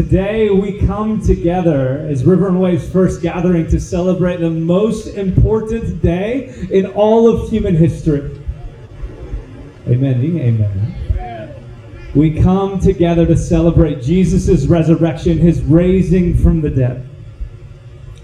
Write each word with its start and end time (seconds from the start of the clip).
Today 0.00 0.48
we 0.48 0.78
come 0.86 1.20
together 1.20 2.06
as 2.08 2.24
River 2.24 2.48
and 2.48 2.58
Way's 2.58 2.90
first 2.90 3.20
gathering 3.20 3.68
to 3.68 3.78
celebrate 3.78 4.38
the 4.38 4.48
most 4.48 5.08
important 5.08 6.00
day 6.00 6.54
in 6.70 6.86
all 6.86 7.28
of 7.28 7.50
human 7.50 7.76
history. 7.76 8.42
Amen. 9.86 10.24
Amen. 10.24 11.54
We 12.14 12.40
come 12.40 12.80
together 12.80 13.26
to 13.26 13.36
celebrate 13.36 14.00
Jesus' 14.00 14.64
resurrection, 14.64 15.36
his 15.36 15.60
raising 15.64 16.34
from 16.34 16.62
the 16.62 16.70
dead. 16.70 17.06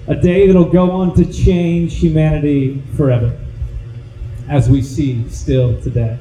A 0.06 0.14
day 0.14 0.46
that'll 0.46 0.72
go 0.72 0.90
on 0.90 1.14
to 1.16 1.30
change 1.30 1.98
humanity 1.98 2.82
forever, 2.96 3.38
as 4.48 4.70
we 4.70 4.80
see 4.80 5.28
still 5.28 5.78
today. 5.82 6.18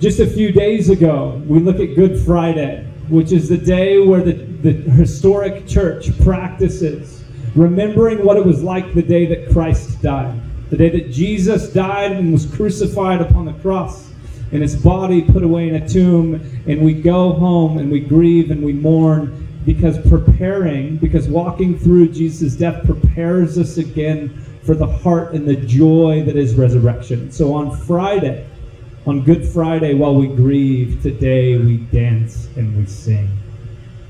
Just 0.00 0.18
a 0.18 0.26
few 0.26 0.50
days 0.50 0.90
ago, 0.90 1.40
we 1.46 1.60
look 1.60 1.78
at 1.78 1.94
Good 1.94 2.18
Friday, 2.18 2.84
which 3.08 3.30
is 3.30 3.48
the 3.48 3.56
day 3.56 4.00
where 4.00 4.20
the, 4.20 4.45
the 4.66 4.72
historic 4.72 5.64
church 5.64 6.08
practices 6.22 7.22
remembering 7.54 8.24
what 8.24 8.36
it 8.36 8.44
was 8.44 8.64
like 8.64 8.94
the 8.94 9.02
day 9.02 9.24
that 9.24 9.48
Christ 9.52 10.02
died, 10.02 10.40
the 10.70 10.76
day 10.76 10.88
that 10.88 11.12
Jesus 11.12 11.72
died 11.72 12.10
and 12.10 12.32
was 12.32 12.46
crucified 12.46 13.20
upon 13.20 13.44
the 13.44 13.52
cross, 13.52 14.10
and 14.50 14.62
his 14.62 14.74
body 14.74 15.22
put 15.22 15.44
away 15.44 15.68
in 15.68 15.76
a 15.76 15.88
tomb, 15.88 16.34
and 16.66 16.82
we 16.82 16.94
go 16.94 17.32
home 17.34 17.78
and 17.78 17.92
we 17.92 18.00
grieve 18.00 18.50
and 18.50 18.60
we 18.60 18.72
mourn 18.72 19.46
because 19.64 19.98
preparing, 20.08 20.96
because 20.96 21.28
walking 21.28 21.78
through 21.78 22.08
Jesus' 22.08 22.56
death 22.56 22.84
prepares 22.84 23.58
us 23.58 23.76
again 23.76 24.30
for 24.64 24.74
the 24.74 24.86
heart 24.86 25.32
and 25.32 25.46
the 25.46 25.54
joy 25.54 26.24
that 26.26 26.34
is 26.34 26.56
resurrection. 26.56 27.30
So 27.30 27.54
on 27.54 27.76
Friday, 27.76 28.48
on 29.06 29.22
Good 29.22 29.46
Friday, 29.46 29.94
while 29.94 30.16
we 30.16 30.26
grieve, 30.26 31.02
today 31.02 31.56
we 31.56 31.76
dance 31.76 32.48
and 32.56 32.76
we 32.76 32.86
sing 32.86 33.28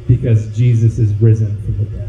because 0.06 0.56
Jesus 0.56 0.98
is 0.98 1.12
risen 1.14 1.60
from 1.62 1.78
the 1.78 1.84
dead. 1.84 2.08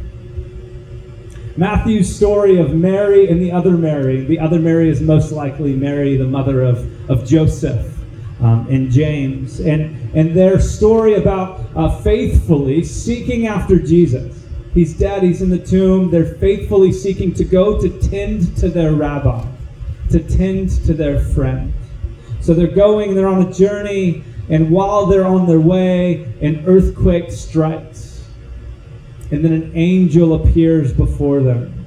Matthew's 1.57 2.15
story 2.15 2.59
of 2.59 2.75
Mary 2.75 3.29
and 3.29 3.41
the 3.41 3.51
other 3.51 3.71
Mary, 3.71 4.23
the 4.23 4.39
other 4.39 4.59
Mary 4.59 4.89
is 4.89 5.01
most 5.01 5.31
likely 5.31 5.73
Mary, 5.73 6.15
the 6.15 6.27
mother 6.27 6.61
of, 6.61 7.09
of 7.09 7.25
Joseph 7.25 7.97
um, 8.41 8.67
and 8.69 8.91
James, 8.91 9.59
and, 9.59 10.15
and 10.15 10.35
their 10.35 10.59
story 10.59 11.15
about 11.15 11.59
uh, 11.75 11.89
faithfully 12.01 12.83
seeking 12.83 13.47
after 13.47 13.79
Jesus. 13.79 14.45
He's 14.75 14.95
dead, 14.95 15.23
he's 15.23 15.41
in 15.41 15.49
the 15.49 15.57
tomb. 15.57 16.11
They're 16.11 16.35
faithfully 16.35 16.91
seeking 16.91 17.33
to 17.33 17.43
go 17.43 17.81
to 17.81 17.89
tend 18.01 18.55
to 18.57 18.69
their 18.69 18.93
rabbi, 18.93 19.43
to 20.11 20.19
tend 20.19 20.69
to 20.85 20.93
their 20.93 21.19
friend. 21.19 21.73
So 22.41 22.53
they're 22.53 22.67
going, 22.67 23.15
they're 23.15 23.27
on 23.27 23.47
a 23.47 23.51
journey, 23.51 24.23
and 24.49 24.71
while 24.71 25.05
they're 25.05 25.25
on 25.27 25.47
their 25.47 25.59
way, 25.59 26.23
an 26.41 26.63
earthquake 26.65 27.31
strikes. 27.31 28.23
And 29.31 29.43
then 29.43 29.51
an 29.51 29.71
angel 29.75 30.35
appears 30.35 30.93
before 30.93 31.41
them. 31.41 31.85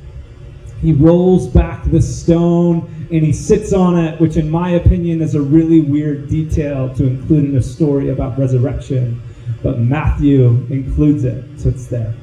He 0.82 0.92
rolls 0.92 1.46
back 1.46 1.84
the 1.90 2.02
stone 2.02 3.08
and 3.10 3.24
he 3.24 3.32
sits 3.32 3.72
on 3.72 3.98
it, 3.98 4.20
which, 4.20 4.36
in 4.36 4.48
my 4.48 4.70
opinion, 4.70 5.20
is 5.20 5.34
a 5.34 5.40
really 5.40 5.80
weird 5.80 6.28
detail 6.28 6.94
to 6.94 7.06
include 7.06 7.46
in 7.46 7.56
a 7.56 7.62
story 7.62 8.10
about 8.10 8.38
resurrection. 8.38 9.20
But 9.62 9.78
Matthew 9.78 10.66
includes 10.70 11.24
it, 11.24 11.44
so 11.58 11.70
it's 11.70 11.86
there. 11.86 12.14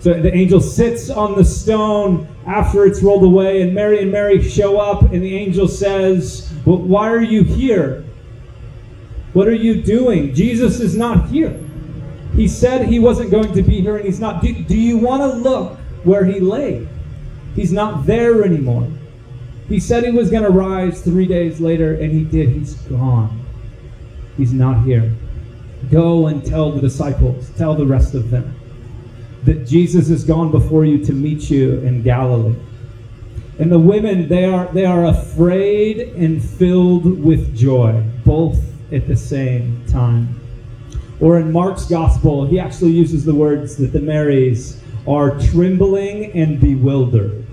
So 0.00 0.12
the 0.12 0.34
angel 0.34 0.60
sits 0.60 1.08
on 1.08 1.34
the 1.34 1.44
stone 1.44 2.28
after 2.46 2.84
it's 2.84 3.02
rolled 3.02 3.24
away, 3.24 3.62
and 3.62 3.74
Mary 3.74 4.02
and 4.02 4.12
Mary 4.12 4.40
show 4.42 4.78
up, 4.78 5.02
and 5.02 5.22
the 5.22 5.34
angel 5.34 5.66
says, 5.66 6.52
Well, 6.64 6.78
why 6.78 7.08
are 7.08 7.22
you 7.22 7.42
here? 7.42 8.05
What 9.36 9.48
are 9.48 9.54
you 9.54 9.82
doing? 9.82 10.34
Jesus 10.34 10.80
is 10.80 10.96
not 10.96 11.28
here. 11.28 11.54
He 12.36 12.48
said 12.48 12.86
he 12.86 12.98
wasn't 12.98 13.30
going 13.30 13.52
to 13.52 13.62
be 13.62 13.82
here, 13.82 13.98
and 13.98 14.06
he's 14.06 14.18
not. 14.18 14.40
Do, 14.40 14.50
do 14.50 14.74
you 14.74 14.96
want 14.96 15.20
to 15.20 15.28
look 15.28 15.76
where 16.04 16.24
he 16.24 16.40
lay? 16.40 16.88
He's 17.54 17.70
not 17.70 18.06
there 18.06 18.42
anymore. 18.44 18.88
He 19.68 19.78
said 19.78 20.04
he 20.04 20.10
was 20.10 20.30
going 20.30 20.44
to 20.44 20.48
rise 20.48 21.02
three 21.02 21.26
days 21.26 21.60
later, 21.60 21.96
and 21.96 22.12
he 22.12 22.24
did. 22.24 22.48
He's 22.48 22.76
gone. 22.76 23.44
He's 24.38 24.54
not 24.54 24.86
here. 24.86 25.12
Go 25.90 26.28
and 26.28 26.42
tell 26.42 26.72
the 26.72 26.80
disciples, 26.80 27.50
tell 27.58 27.74
the 27.74 27.84
rest 27.84 28.14
of 28.14 28.30
them 28.30 28.58
that 29.44 29.66
Jesus 29.66 30.08
has 30.08 30.24
gone 30.24 30.50
before 30.50 30.86
you 30.86 31.04
to 31.04 31.12
meet 31.12 31.50
you 31.50 31.80
in 31.80 32.02
Galilee. 32.02 32.56
And 33.58 33.70
the 33.70 33.78
women, 33.78 34.28
they 34.28 34.46
are, 34.46 34.72
they 34.72 34.86
are 34.86 35.04
afraid 35.04 35.98
and 36.16 36.42
filled 36.42 37.22
with 37.22 37.54
joy, 37.54 38.02
both 38.24 38.65
at 38.92 39.06
the 39.06 39.16
same 39.16 39.84
time. 39.86 40.40
Or 41.20 41.38
in 41.38 41.50
Mark's 41.50 41.84
gospel, 41.84 42.46
he 42.46 42.60
actually 42.60 42.92
uses 42.92 43.24
the 43.24 43.34
words 43.34 43.76
that 43.76 43.92
the 43.92 44.00
Marys 44.00 44.80
are 45.06 45.38
trembling 45.38 46.32
and 46.32 46.60
bewildered. 46.60 47.46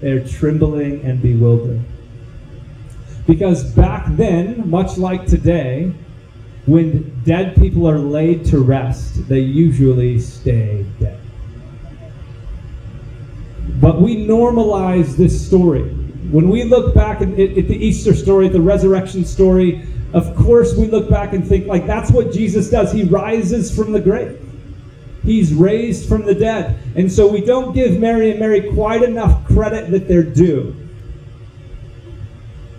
They're 0.00 0.26
trembling 0.26 1.02
and 1.02 1.20
bewildered. 1.20 1.80
Because 3.26 3.64
back 3.74 4.06
then, 4.10 4.68
much 4.68 4.98
like 4.98 5.26
today, 5.26 5.92
when 6.66 7.22
dead 7.24 7.56
people 7.56 7.88
are 7.88 7.98
laid 7.98 8.44
to 8.46 8.58
rest, 8.58 9.28
they 9.28 9.40
usually 9.40 10.18
stay 10.18 10.84
dead. 10.98 11.18
But 13.80 14.00
we 14.00 14.26
normalize 14.26 15.16
this 15.16 15.46
story. 15.46 15.82
When 16.30 16.48
we 16.48 16.64
look 16.64 16.94
back 16.94 17.20
at, 17.20 17.28
at, 17.28 17.36
the 17.36 17.76
Easter 17.76 18.14
story, 18.14 18.48
the 18.48 18.60
resurrection 18.60 19.24
story, 19.24 19.86
of 20.12 20.34
course 20.36 20.76
we 20.76 20.86
look 20.86 21.08
back 21.08 21.32
and 21.32 21.46
think, 21.46 21.66
like, 21.66 21.86
that's 21.86 22.10
what 22.10 22.32
Jesus 22.32 22.70
does. 22.70 22.92
He 22.92 23.04
rises 23.04 23.74
from 23.74 23.92
the 23.92 24.00
grave, 24.00 24.38
He's 25.22 25.54
raised 25.54 26.08
from 26.08 26.24
the 26.24 26.34
dead. 26.34 26.78
And 26.96 27.10
so 27.10 27.26
we 27.28 27.40
don't 27.40 27.74
give 27.74 28.00
Mary 28.00 28.30
and 28.30 28.40
Mary 28.40 28.72
quite 28.72 29.02
enough 29.02 29.44
credit 29.46 29.90
that 29.92 30.08
they're 30.08 30.22
due. 30.22 30.76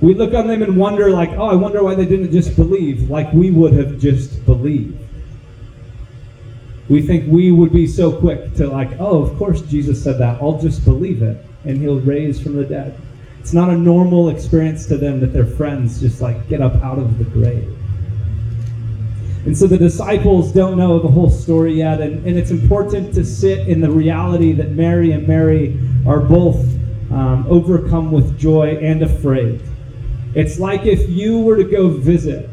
We 0.02 0.14
look 0.14 0.34
on 0.34 0.48
them 0.48 0.62
and 0.62 0.76
wonder, 0.76 1.10
like, 1.10 1.30
oh, 1.32 1.46
I 1.46 1.56
wonder 1.56 1.82
why 1.82 1.96
they 1.96 2.06
didn't 2.06 2.34
just 2.34 2.58
believe, 2.58 3.10
like 3.10 3.32
we 3.32 3.52
would 3.52 3.72
have 3.74 3.98
just 3.98 4.46
believed. 4.46 5.00
We 6.90 7.02
think 7.02 7.32
we 7.32 7.52
would 7.54 7.72
be 7.72 7.88
so 7.88 8.12
quick 8.12 8.54
to, 8.56 8.68
like, 8.68 8.92
oh, 9.00 9.24
of 9.24 9.38
course 9.38 9.62
Jesus 9.62 10.04
said 10.04 10.20
that. 10.20 10.42
I'll 10.42 10.60
just 10.60 10.84
believe 10.84 11.22
it, 11.22 11.38
and 11.64 11.78
he'll 11.78 12.02
raise 12.02 12.42
from 12.42 12.58
the 12.58 12.66
dead. 12.66 13.00
It's 13.44 13.52
not 13.52 13.70
a 13.70 13.78
normal 13.78 14.30
experience 14.30 14.86
to 14.86 14.96
them 14.98 15.20
that 15.20 15.34
their 15.34 15.46
friends 15.46 16.00
just, 16.00 16.22
like, 16.22 16.48
get 16.48 16.62
up 16.62 16.76
out 16.82 16.98
of 16.98 17.18
the 17.18 17.26
grave. 17.26 17.78
And 19.46 19.58
so 19.58 19.68
the 19.68 19.78
disciples 19.78 20.54
don't 20.54 20.78
know 20.78 20.98
the 21.00 21.10
whole 21.10 21.30
story 21.30 21.74
yet, 21.74 22.00
and, 22.00 22.26
and 22.26 22.38
it's 22.38 22.52
important 22.52 23.14
to 23.16 23.26
sit 23.26 23.68
in 23.68 23.82
the 23.82 23.92
reality 23.92 24.54
that 24.54 24.72
Mary 24.72 25.12
and 25.12 25.28
Mary 25.28 25.78
are 26.08 26.22
both 26.22 26.56
um, 27.12 27.46
overcome 27.50 28.14
with 28.14 28.40
joy 28.40 28.78
and 28.82 29.04
afraid. 29.04 29.62
It's 30.36 30.58
like 30.58 30.86
if 30.86 31.10
you 31.10 31.42
were 31.42 31.58
to 31.58 31.66
go 31.66 31.90
visit 31.90 32.50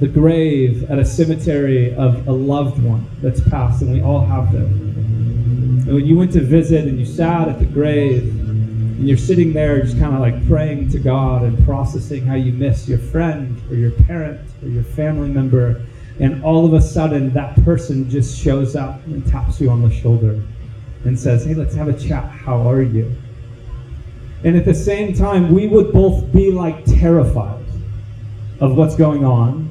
the 0.00 0.08
grave 0.08 0.90
at 0.90 0.98
a 0.98 1.04
cemetery 1.04 1.94
of 1.94 2.26
a 2.26 2.32
loved 2.32 2.82
one 2.82 3.06
that's 3.20 3.46
passed, 3.50 3.82
and 3.82 3.92
we 3.92 4.00
all 4.00 4.24
have 4.24 4.50
them. 4.50 5.84
And 5.86 5.94
when 5.94 6.06
you 6.06 6.16
went 6.16 6.32
to 6.32 6.40
visit 6.40 6.88
and 6.88 6.98
you 6.98 7.04
sat 7.04 7.48
at 7.48 7.58
the 7.58 7.66
grave, 7.66 8.41
and 9.02 9.08
you're 9.08 9.18
sitting 9.18 9.52
there 9.52 9.82
just 9.82 9.98
kind 9.98 10.14
of 10.14 10.20
like 10.20 10.46
praying 10.46 10.88
to 10.88 10.96
God 11.00 11.42
and 11.42 11.64
processing 11.64 12.24
how 12.24 12.36
you 12.36 12.52
miss 12.52 12.88
your 12.88 13.00
friend 13.00 13.60
or 13.68 13.74
your 13.74 13.90
parent 13.90 14.48
or 14.62 14.68
your 14.68 14.84
family 14.84 15.28
member, 15.28 15.84
and 16.20 16.44
all 16.44 16.64
of 16.64 16.72
a 16.72 16.80
sudden 16.80 17.34
that 17.34 17.60
person 17.64 18.08
just 18.08 18.40
shows 18.40 18.76
up 18.76 19.04
and 19.06 19.26
taps 19.26 19.60
you 19.60 19.70
on 19.70 19.82
the 19.82 19.92
shoulder 19.92 20.40
and 21.04 21.18
says, 21.18 21.44
Hey, 21.44 21.54
let's 21.54 21.74
have 21.74 21.88
a 21.88 21.98
chat. 21.98 22.30
How 22.30 22.58
are 22.70 22.80
you? 22.80 23.12
And 24.44 24.56
at 24.56 24.64
the 24.64 24.72
same 24.72 25.14
time, 25.14 25.52
we 25.52 25.66
would 25.66 25.92
both 25.92 26.32
be 26.32 26.52
like 26.52 26.84
terrified 26.84 27.64
of 28.60 28.76
what's 28.76 28.94
going 28.94 29.24
on 29.24 29.68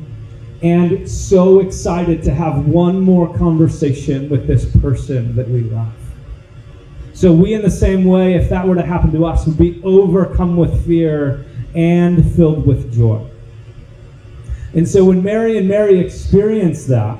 and 0.62 1.09
so 1.09 1.62
excited 1.62 2.22
to 2.24 2.34
have 2.34 2.68
one 2.68 3.00
more 3.00 3.34
conversation 3.38 4.28
with 4.28 4.46
this 4.46 4.66
person 4.81 5.34
that 5.38 5.47
we 5.47 5.61
love. 5.61 6.01
So, 7.22 7.32
we, 7.32 7.53
in 7.53 7.62
the 7.62 7.70
same 7.70 8.06
way, 8.06 8.34
if 8.34 8.50
that 8.50 8.68
were 8.68 8.73
to 8.73 8.82
happen 8.82 9.12
to 9.12 9.28
us, 9.28 9.46
would 9.46 9.56
be 9.56 9.79
overcome 9.84 10.58
with 10.58 10.88
fear 10.88 11.46
and 11.76 12.26
filled 12.34 12.66
with 12.66 12.91
joy. 12.91 13.23
And 14.73 14.90
so, 14.90 15.06
when 15.06 15.22
Mary 15.22 15.59
and 15.59 15.68
Mary 15.68 16.00
experience 16.00 16.88
that, 16.88 17.20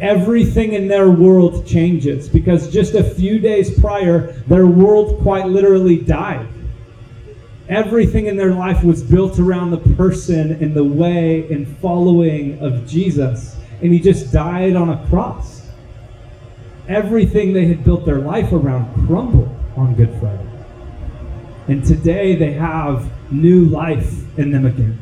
everything 0.00 0.72
in 0.72 0.88
their 0.88 1.08
world 1.08 1.64
changes 1.64 2.28
because 2.28 2.68
just 2.68 2.94
a 2.94 3.04
few 3.04 3.38
days 3.38 3.78
prior, 3.78 4.32
their 4.48 4.66
world 4.66 5.22
quite 5.22 5.46
literally 5.46 5.98
died. 5.98 6.48
Everything 7.68 8.26
in 8.26 8.36
their 8.36 8.54
life 8.54 8.82
was 8.82 9.04
built 9.04 9.38
around 9.38 9.70
the 9.70 9.94
person 9.94 10.60
and 10.60 10.74
the 10.74 10.82
way 10.82 11.48
and 11.52 11.68
following 11.78 12.58
of 12.58 12.88
Jesus. 12.88 13.56
And 13.82 13.92
he 13.92 14.00
just 14.00 14.32
died 14.32 14.74
on 14.74 14.88
a 14.88 15.06
cross. 15.06 15.59
Everything 16.90 17.52
they 17.52 17.66
had 17.66 17.84
built 17.84 18.04
their 18.04 18.18
life 18.18 18.52
around 18.52 19.06
crumbled 19.06 19.48
on 19.76 19.94
Good 19.94 20.10
Friday. 20.18 20.46
And 21.68 21.84
today 21.84 22.34
they 22.34 22.52
have 22.52 23.08
new 23.32 23.66
life 23.66 24.12
in 24.36 24.50
them 24.50 24.66
again. 24.66 25.00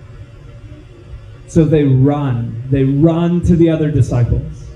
So 1.47 1.65
they 1.65 1.85
run. 1.85 2.63
They 2.69 2.85
run 2.85 3.41
to 3.47 3.57
the 3.57 3.71
other 3.71 3.91
disciples. 3.91 4.67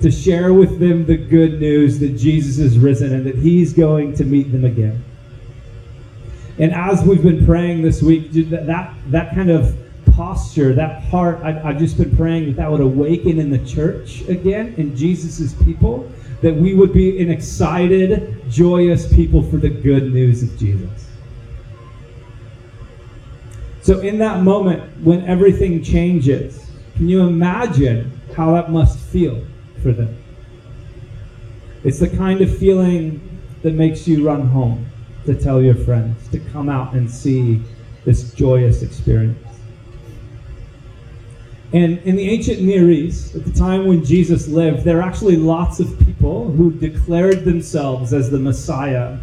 to 0.00 0.10
share 0.10 0.52
with 0.52 0.80
them 0.80 1.06
the 1.06 1.16
good 1.16 1.60
news 1.60 1.98
that 1.98 2.18
Jesus 2.18 2.58
is 2.58 2.78
risen 2.78 3.14
and 3.14 3.24
that 3.24 3.36
he's 3.36 3.72
going 3.72 4.14
to 4.14 4.24
meet 4.24 4.52
them 4.52 4.64
again. 4.64 5.02
And 6.58 6.74
as 6.74 7.02
we've 7.02 7.22
been 7.22 7.46
praying 7.46 7.80
this 7.80 8.02
week, 8.02 8.30
that, 8.50 8.94
that 9.06 9.34
kind 9.34 9.50
of 9.50 9.74
posture, 10.14 10.74
that 10.74 11.04
heart, 11.04 11.40
I, 11.42 11.52
have 11.52 11.78
just 11.78 11.96
been 11.96 12.14
praying 12.16 12.46
that 12.46 12.56
that 12.56 12.70
would 12.70 12.82
awaken 12.82 13.38
in 13.38 13.50
the 13.50 13.64
church 13.64 14.22
again, 14.28 14.74
in 14.76 14.94
Jesus' 14.94 15.54
people, 15.64 16.10
that 16.44 16.54
we 16.54 16.74
would 16.74 16.92
be 16.92 17.22
an 17.22 17.30
excited, 17.30 18.44
joyous 18.50 19.10
people 19.10 19.42
for 19.42 19.56
the 19.56 19.70
good 19.70 20.12
news 20.12 20.42
of 20.42 20.58
Jesus. 20.58 21.08
So, 23.80 24.00
in 24.00 24.18
that 24.18 24.42
moment 24.42 24.82
when 25.00 25.24
everything 25.24 25.82
changes, 25.82 26.70
can 26.96 27.08
you 27.08 27.26
imagine 27.26 28.20
how 28.36 28.52
that 28.52 28.70
must 28.70 28.98
feel 28.98 29.42
for 29.82 29.92
them? 29.92 30.22
It's 31.82 31.98
the 31.98 32.10
kind 32.10 32.42
of 32.42 32.58
feeling 32.58 33.40
that 33.62 33.72
makes 33.72 34.06
you 34.06 34.26
run 34.26 34.46
home 34.48 34.86
to 35.24 35.34
tell 35.34 35.62
your 35.62 35.74
friends, 35.74 36.28
to 36.28 36.40
come 36.40 36.68
out 36.68 36.92
and 36.92 37.10
see 37.10 37.62
this 38.04 38.34
joyous 38.34 38.82
experience. 38.82 39.43
And 41.74 41.98
in 42.04 42.14
the 42.14 42.30
ancient 42.30 42.62
Near 42.62 42.88
East, 42.88 43.34
at 43.34 43.44
the 43.44 43.50
time 43.50 43.88
when 43.88 44.04
Jesus 44.04 44.46
lived, 44.46 44.84
there 44.84 44.98
were 44.98 45.02
actually 45.02 45.34
lots 45.34 45.80
of 45.80 45.98
people 46.06 46.48
who 46.52 46.70
declared 46.70 47.44
themselves 47.44 48.14
as 48.14 48.30
the 48.30 48.38
Messiah 48.38 49.18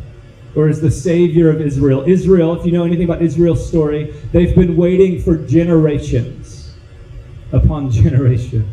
or 0.53 0.67
as 0.67 0.81
the 0.81 0.91
Savior 0.91 1.49
of 1.49 1.61
Israel. 1.61 2.03
Israel, 2.05 2.59
if 2.59 2.65
you 2.65 2.73
know 2.73 2.83
anything 2.83 3.05
about 3.05 3.21
Israel's 3.21 3.65
story, 3.65 4.13
they've 4.33 4.53
been 4.53 4.75
waiting 4.75 5.21
for 5.21 5.37
generations 5.37 6.73
upon 7.53 7.89
generations 8.03 8.67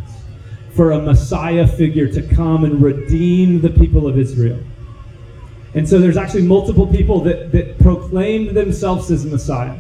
for 0.75 0.91
a 0.91 1.01
Messiah 1.01 1.67
figure 1.67 2.09
to 2.09 2.23
come 2.35 2.65
and 2.65 2.83
redeem 2.83 3.61
the 3.61 3.71
people 3.71 4.09
of 4.09 4.19
Israel. 4.19 4.59
And 5.75 5.89
so 5.89 6.01
there's 6.01 6.17
actually 6.17 6.49
multiple 6.49 6.89
people 6.89 7.21
that, 7.21 7.53
that 7.53 7.79
proclaimed 7.79 8.57
themselves 8.57 9.09
as 9.13 9.25
Messiah. 9.25 9.79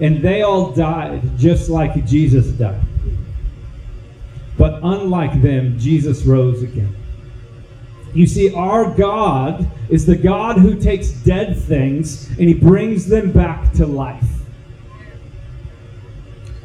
And 0.00 0.20
they 0.22 0.42
all 0.42 0.72
died 0.72 1.38
just 1.38 1.68
like 1.68 2.04
Jesus 2.06 2.48
died. 2.48 2.80
But 4.58 4.80
unlike 4.82 5.42
them, 5.42 5.78
Jesus 5.78 6.24
rose 6.24 6.62
again. 6.62 6.94
You 8.14 8.26
see, 8.26 8.54
our 8.54 8.92
God 8.94 9.70
is 9.88 10.04
the 10.04 10.16
God 10.16 10.58
who 10.58 10.78
takes 10.78 11.10
dead 11.10 11.58
things 11.58 12.28
and 12.28 12.40
he 12.40 12.54
brings 12.54 13.06
them 13.06 13.32
back 13.32 13.72
to 13.74 13.86
life. 13.86 14.24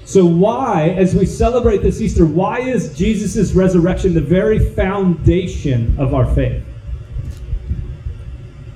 So, 0.04 0.26
why, 0.26 0.90
as 0.92 1.14
we 1.14 1.26
celebrate 1.26 1.82
this 1.82 2.00
Easter, 2.00 2.26
why 2.26 2.60
is 2.60 2.98
Jesus' 2.98 3.54
resurrection 3.54 4.14
the 4.14 4.22
very 4.22 4.58
foundation 4.58 5.96
of 6.00 6.14
our 6.14 6.26
faith? 6.34 6.64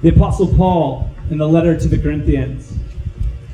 The 0.02 0.10
Apostle 0.10 0.54
Paul, 0.56 1.10
in 1.30 1.38
the 1.38 1.48
letter 1.48 1.80
to 1.80 1.88
the 1.88 1.98
Corinthians, 1.98 2.74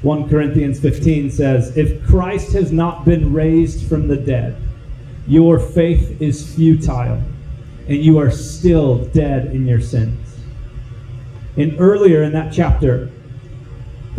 1 0.01 0.29
Corinthians 0.29 0.79
15 0.79 1.31
says, 1.31 1.75
If 1.75 2.05
Christ 2.05 2.51
has 2.53 2.71
not 2.71 3.03
been 3.03 3.33
raised 3.33 3.87
from 3.89 4.07
the 4.07 4.17
dead, 4.17 4.55
your 5.27 5.59
faith 5.59 6.21
is 6.21 6.55
futile, 6.55 7.21
and 7.87 7.97
you 7.97 8.19
are 8.19 8.31
still 8.31 9.05
dead 9.05 9.47
in 9.47 9.65
your 9.65 9.81
sins. 9.81 10.37
And 11.57 11.75
earlier 11.79 12.21
in 12.23 12.31
that 12.33 12.53
chapter, 12.53 13.09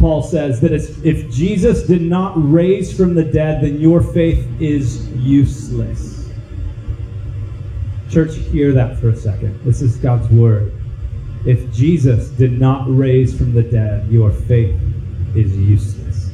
Paul 0.00 0.22
says 0.22 0.60
that 0.60 0.72
if 0.72 1.30
Jesus 1.30 1.84
did 1.84 2.02
not 2.02 2.32
raise 2.36 2.96
from 2.96 3.14
the 3.14 3.24
dead, 3.24 3.62
then 3.62 3.80
your 3.80 4.02
faith 4.02 4.46
is 4.60 5.08
useless. 5.10 6.28
Church, 8.10 8.34
hear 8.36 8.72
that 8.72 8.98
for 8.98 9.10
a 9.10 9.16
second. 9.16 9.60
This 9.64 9.82
is 9.82 9.96
God's 9.96 10.28
word. 10.30 10.72
If 11.46 11.72
Jesus 11.72 12.28
did 12.30 12.58
not 12.58 12.84
raise 12.88 13.36
from 13.36 13.52
the 13.52 13.62
dead, 13.62 14.08
your 14.08 14.30
faith 14.30 14.76
is 15.34 15.56
useless. 15.56 16.30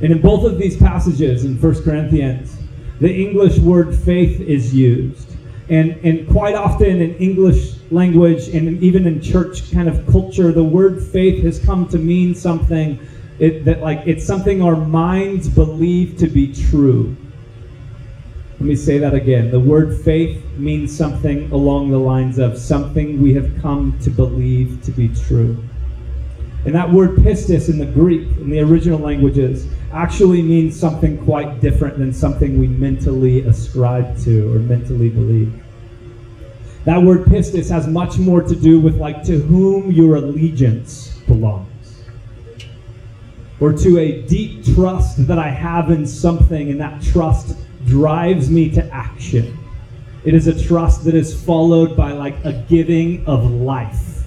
And 0.00 0.12
in 0.12 0.20
both 0.20 0.44
of 0.44 0.58
these 0.58 0.76
passages 0.76 1.44
in 1.44 1.60
1 1.60 1.82
Corinthians, 1.82 2.56
the 3.00 3.12
English 3.12 3.58
word 3.58 3.94
faith 3.94 4.40
is 4.40 4.74
used. 4.74 5.34
And, 5.68 5.92
and 6.04 6.28
quite 6.28 6.54
often 6.54 7.00
in 7.00 7.14
English 7.16 7.74
language 7.90 8.48
and 8.48 8.82
even 8.82 9.06
in 9.06 9.20
church 9.20 9.70
kind 9.72 9.88
of 9.88 10.06
culture, 10.06 10.52
the 10.52 10.64
word 10.64 11.02
faith 11.02 11.42
has 11.44 11.58
come 11.64 11.86
to 11.88 11.98
mean 11.98 12.34
something 12.34 12.98
it, 13.38 13.64
that 13.64 13.80
like 13.80 14.02
it's 14.06 14.26
something 14.26 14.62
our 14.62 14.76
minds 14.76 15.48
believe 15.48 16.16
to 16.18 16.26
be 16.26 16.52
true. 16.52 17.16
Let 18.52 18.62
me 18.62 18.74
say 18.74 18.98
that 18.98 19.14
again. 19.14 19.50
The 19.52 19.60
word 19.60 20.00
faith 20.00 20.44
means 20.56 20.96
something 20.96 21.50
along 21.52 21.90
the 21.90 21.98
lines 21.98 22.38
of 22.38 22.58
something 22.58 23.22
we 23.22 23.32
have 23.34 23.60
come 23.62 23.96
to 24.02 24.10
believe 24.10 24.82
to 24.82 24.90
be 24.90 25.08
true. 25.08 25.62
And 26.64 26.74
that 26.74 26.90
word 26.90 27.16
pistis 27.16 27.68
in 27.68 27.78
the 27.78 27.86
Greek, 27.86 28.28
in 28.38 28.50
the 28.50 28.60
original 28.60 28.98
languages, 28.98 29.66
actually 29.92 30.42
means 30.42 30.78
something 30.78 31.16
quite 31.24 31.60
different 31.60 31.98
than 31.98 32.12
something 32.12 32.58
we 32.58 32.66
mentally 32.66 33.42
ascribe 33.42 34.18
to 34.24 34.52
or 34.54 34.58
mentally 34.58 35.08
believe. 35.08 35.52
That 36.84 37.02
word 37.02 37.24
pistis 37.24 37.70
has 37.70 37.86
much 37.86 38.18
more 38.18 38.42
to 38.42 38.56
do 38.56 38.80
with 38.80 38.96
like 38.96 39.22
to 39.24 39.38
whom 39.38 39.92
your 39.92 40.16
allegiance 40.16 41.18
belongs. 41.26 42.02
Or 43.60 43.72
to 43.72 43.98
a 43.98 44.22
deep 44.22 44.64
trust 44.64 45.26
that 45.26 45.38
I 45.38 45.48
have 45.48 45.90
in 45.90 46.06
something, 46.06 46.70
and 46.70 46.80
that 46.80 47.02
trust 47.02 47.56
drives 47.86 48.50
me 48.50 48.70
to 48.70 48.84
action. 48.94 49.56
It 50.24 50.34
is 50.34 50.46
a 50.46 50.66
trust 50.66 51.04
that 51.04 51.14
is 51.14 51.40
followed 51.44 51.96
by 51.96 52.12
like 52.12 52.36
a 52.44 52.52
giving 52.68 53.24
of 53.26 53.50
life 53.50 54.17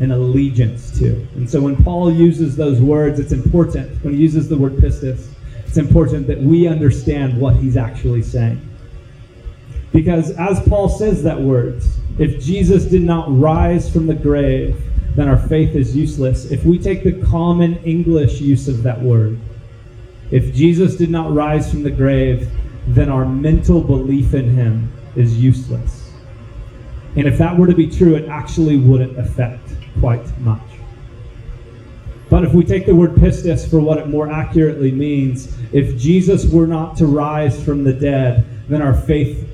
and 0.00 0.12
allegiance 0.12 0.96
to. 0.98 1.26
And 1.34 1.48
so 1.48 1.60
when 1.60 1.82
Paul 1.82 2.12
uses 2.12 2.56
those 2.56 2.80
words, 2.80 3.18
it's 3.18 3.32
important. 3.32 4.04
When 4.04 4.14
he 4.14 4.20
uses 4.20 4.48
the 4.48 4.56
word 4.56 4.74
pistis, 4.74 5.28
it's 5.66 5.76
important 5.78 6.26
that 6.26 6.40
we 6.40 6.66
understand 6.66 7.40
what 7.40 7.56
he's 7.56 7.76
actually 7.76 8.22
saying. 8.22 8.60
Because 9.92 10.32
as 10.32 10.60
Paul 10.68 10.88
says 10.88 11.22
that 11.22 11.40
word, 11.40 11.82
if 12.18 12.42
Jesus 12.42 12.84
did 12.84 13.02
not 13.02 13.26
rise 13.28 13.90
from 13.90 14.06
the 14.06 14.14
grave, 14.14 14.82
then 15.14 15.28
our 15.28 15.38
faith 15.38 15.74
is 15.74 15.96
useless. 15.96 16.50
If 16.50 16.64
we 16.64 16.78
take 16.78 17.02
the 17.02 17.22
common 17.26 17.76
English 17.84 18.40
use 18.40 18.68
of 18.68 18.82
that 18.82 19.00
word, 19.00 19.38
if 20.30 20.54
Jesus 20.54 20.96
did 20.96 21.10
not 21.10 21.32
rise 21.32 21.70
from 21.70 21.82
the 21.82 21.90
grave, 21.90 22.50
then 22.88 23.08
our 23.08 23.24
mental 23.24 23.80
belief 23.80 24.34
in 24.34 24.50
him 24.50 24.92
is 25.14 25.38
useless. 25.38 26.12
And 27.16 27.26
if 27.26 27.38
that 27.38 27.56
were 27.56 27.66
to 27.66 27.74
be 27.74 27.88
true, 27.88 28.14
it 28.14 28.28
actually 28.28 28.76
wouldn't 28.76 29.18
affect 29.18 29.70
quite 30.00 30.38
much. 30.40 30.60
But 32.28 32.44
if 32.44 32.52
we 32.52 32.64
take 32.64 32.86
the 32.86 32.94
word 32.94 33.14
pistis 33.14 33.68
for 33.68 33.78
what 33.78 33.98
it 33.98 34.08
more 34.08 34.30
accurately 34.30 34.90
means, 34.90 35.56
if 35.72 35.96
Jesus 35.96 36.44
were 36.50 36.66
not 36.66 36.96
to 36.98 37.06
rise 37.06 37.62
from 37.62 37.84
the 37.84 37.92
dead, 37.92 38.44
then 38.68 38.82
our 38.82 38.94
faith 38.94 39.48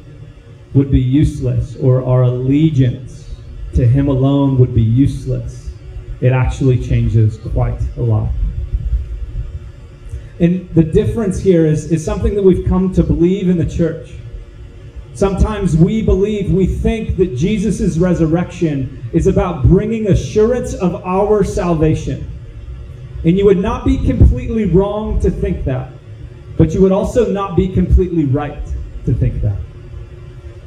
would 0.75 0.91
be 0.91 1.01
useless, 1.01 1.77
or 1.77 2.03
our 2.05 2.23
allegiance 2.23 3.35
to 3.75 3.87
Him 3.87 4.09
alone 4.09 4.59
would 4.59 4.75
be 4.75 4.83
useless. 4.83 5.71
It 6.23 6.33
actually 6.33 6.83
changes 6.83 7.37
quite 7.53 7.81
a 7.97 8.03
lot. 8.03 8.31
And 10.41 10.69
the 10.71 10.83
difference 10.83 11.41
here 11.41 11.67
is, 11.67 11.93
is 11.93 12.05
something 12.05 12.35
that 12.35 12.43
we've 12.43 12.67
come 12.67 12.93
to 12.95 13.03
believe 13.03 13.49
in 13.49 13.59
the 13.59 13.67
church. 13.67 14.15
Sometimes 15.15 15.77
we 15.77 16.03
believe, 16.03 16.51
we 16.51 16.67
think 16.67 17.17
that 17.19 17.37
Jesus' 17.37 17.99
resurrection 17.99 19.05
is 19.13 19.27
about 19.27 19.63
bringing 19.65 20.09
assurance 20.09 20.75
of 20.75 20.95
our 21.05 21.45
salvation. 21.45 22.31
And 23.25 23.37
you 23.39 23.45
would 23.45 23.59
not 23.59 23.85
be 23.85 23.99
completely 23.99 24.65
wrong 24.65 25.21
to 25.21 25.31
think 25.31 25.65
that, 25.67 25.93
but 26.57 26.73
you 26.73 26.81
would 26.81 26.93
also 26.93 27.31
not 27.31 27.57
be 27.57 27.69
completely 27.69 28.25
right 28.25 28.65
to 29.05 29.13
think 29.13 29.43
that. 29.43 29.59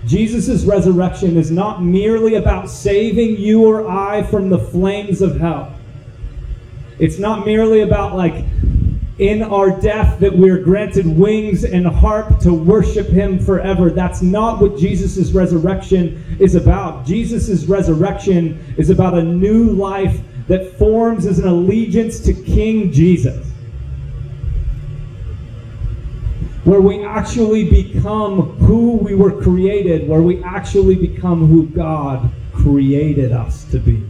Jesus' 0.06 0.64
resurrection 0.64 1.36
is 1.36 1.50
not 1.50 1.82
merely 1.82 2.36
about 2.36 2.70
saving 2.70 3.38
you 3.38 3.66
or 3.66 3.90
I 3.90 4.22
from 4.24 4.50
the 4.50 4.60
flames 4.60 5.22
of 5.22 5.40
hell. 5.40 5.74
It's 7.00 7.18
not 7.18 7.46
merely 7.46 7.82
about 7.82 8.16
like 8.16 8.46
in 9.18 9.42
our 9.42 9.80
death 9.80 10.20
that 10.20 10.36
we're 10.36 10.58
granted 10.58 11.06
wings 11.06 11.64
and 11.64 11.88
harp 11.88 12.38
to 12.40 12.54
worship 12.54 13.08
him 13.08 13.40
forever. 13.40 13.90
That's 13.90 14.22
not 14.22 14.60
what 14.60 14.78
Jesus' 14.78 15.32
resurrection 15.32 16.38
is 16.40 16.56
about. 16.56 17.06
Jesus' 17.06 17.66
resurrection 17.66 18.76
is 18.78 18.90
about 18.90 19.14
a 19.14 19.24
new 19.24 19.72
life 19.72 20.20
that 20.48 20.78
forms 20.78 21.26
as 21.26 21.40
an 21.40 21.48
allegiance 21.48 22.20
to 22.22 22.34
King 22.34 22.92
Jesus. 22.92 23.48
Where 26.66 26.82
we 26.82 27.06
actually 27.06 27.70
become 27.70 28.58
who 28.58 28.98
we 28.98 29.16
were 29.16 29.42
created, 29.42 30.10
where 30.10 30.22
we 30.22 30.44
actually 30.44 30.96
become 30.96 31.48
who 31.48 31.68
God 31.68 32.30
created 32.54 33.32
us 33.32 33.64
to 33.66 33.80
be. 33.80 34.04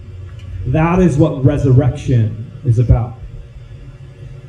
That 0.68 1.00
is 1.00 1.18
what 1.18 1.44
resurrection 1.44 2.52
is 2.66 2.80
about. 2.80 3.15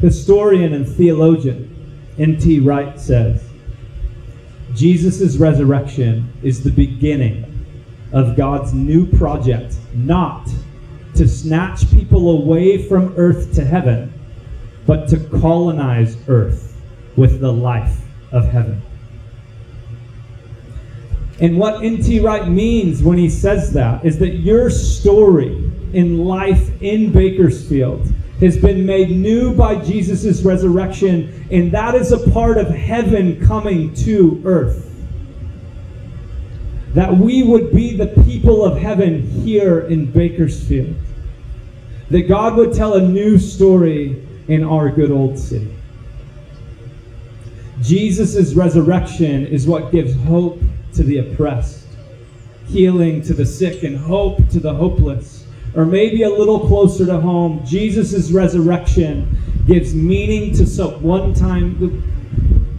Historian 0.00 0.74
and 0.74 0.86
theologian 0.86 1.72
N.T. 2.18 2.60
Wright 2.60 2.98
says 2.98 3.42
Jesus' 4.74 5.36
resurrection 5.36 6.32
is 6.42 6.62
the 6.62 6.70
beginning 6.70 7.52
of 8.12 8.36
God's 8.36 8.72
new 8.72 9.06
project, 9.06 9.76
not 9.94 10.48
to 11.14 11.26
snatch 11.26 11.90
people 11.90 12.42
away 12.42 12.86
from 12.86 13.14
earth 13.16 13.54
to 13.54 13.64
heaven, 13.64 14.12
but 14.86 15.08
to 15.08 15.18
colonize 15.40 16.16
earth 16.28 16.76
with 17.16 17.40
the 17.40 17.52
life 17.52 18.00
of 18.32 18.46
heaven. 18.48 18.82
And 21.40 21.58
what 21.58 21.84
N.T. 21.84 22.20
Wright 22.20 22.48
means 22.48 23.02
when 23.02 23.18
he 23.18 23.28
says 23.28 23.72
that 23.74 24.04
is 24.04 24.18
that 24.18 24.36
your 24.36 24.70
story 24.70 25.70
in 25.92 26.24
life 26.24 26.70
in 26.82 27.12
Bakersfield 27.12 28.10
has 28.40 28.56
been 28.56 28.84
made 28.84 29.10
new 29.10 29.54
by 29.54 29.76
Jesus' 29.76 30.42
resurrection, 30.42 31.46
and 31.50 31.72
that 31.72 31.94
is 31.94 32.12
a 32.12 32.30
part 32.30 32.58
of 32.58 32.68
heaven 32.68 33.44
coming 33.46 33.94
to 33.94 34.42
earth. 34.44 34.82
That 36.94 37.16
we 37.16 37.42
would 37.42 37.72
be 37.72 37.96
the 37.96 38.08
people 38.24 38.64
of 38.64 38.78
heaven 38.78 39.22
here 39.22 39.80
in 39.80 40.10
Bakersfield. 40.10 40.94
That 42.10 42.22
God 42.22 42.56
would 42.56 42.74
tell 42.74 42.94
a 42.94 43.02
new 43.02 43.38
story 43.38 44.26
in 44.48 44.62
our 44.62 44.90
good 44.90 45.10
old 45.10 45.38
city. 45.38 45.74
Jesus' 47.82 48.54
resurrection 48.54 49.46
is 49.46 49.66
what 49.66 49.92
gives 49.92 50.14
hope 50.24 50.60
to 50.94 51.02
the 51.02 51.18
oppressed, 51.18 51.86
healing 52.66 53.22
to 53.22 53.34
the 53.34 53.44
sick, 53.44 53.82
and 53.82 53.96
hope 53.96 54.48
to 54.48 54.60
the 54.60 54.74
hopeless. 54.74 55.45
Or 55.76 55.85
maybe 55.85 56.23
a 56.23 56.30
little 56.30 56.66
closer 56.66 57.04
to 57.04 57.21
home, 57.21 57.61
Jesus' 57.66 58.30
resurrection 58.30 59.37
gives 59.66 59.95
meaning 59.95 60.54
to 60.54 60.64
some 60.64 61.02
one 61.02 61.35
time. 61.35 62.02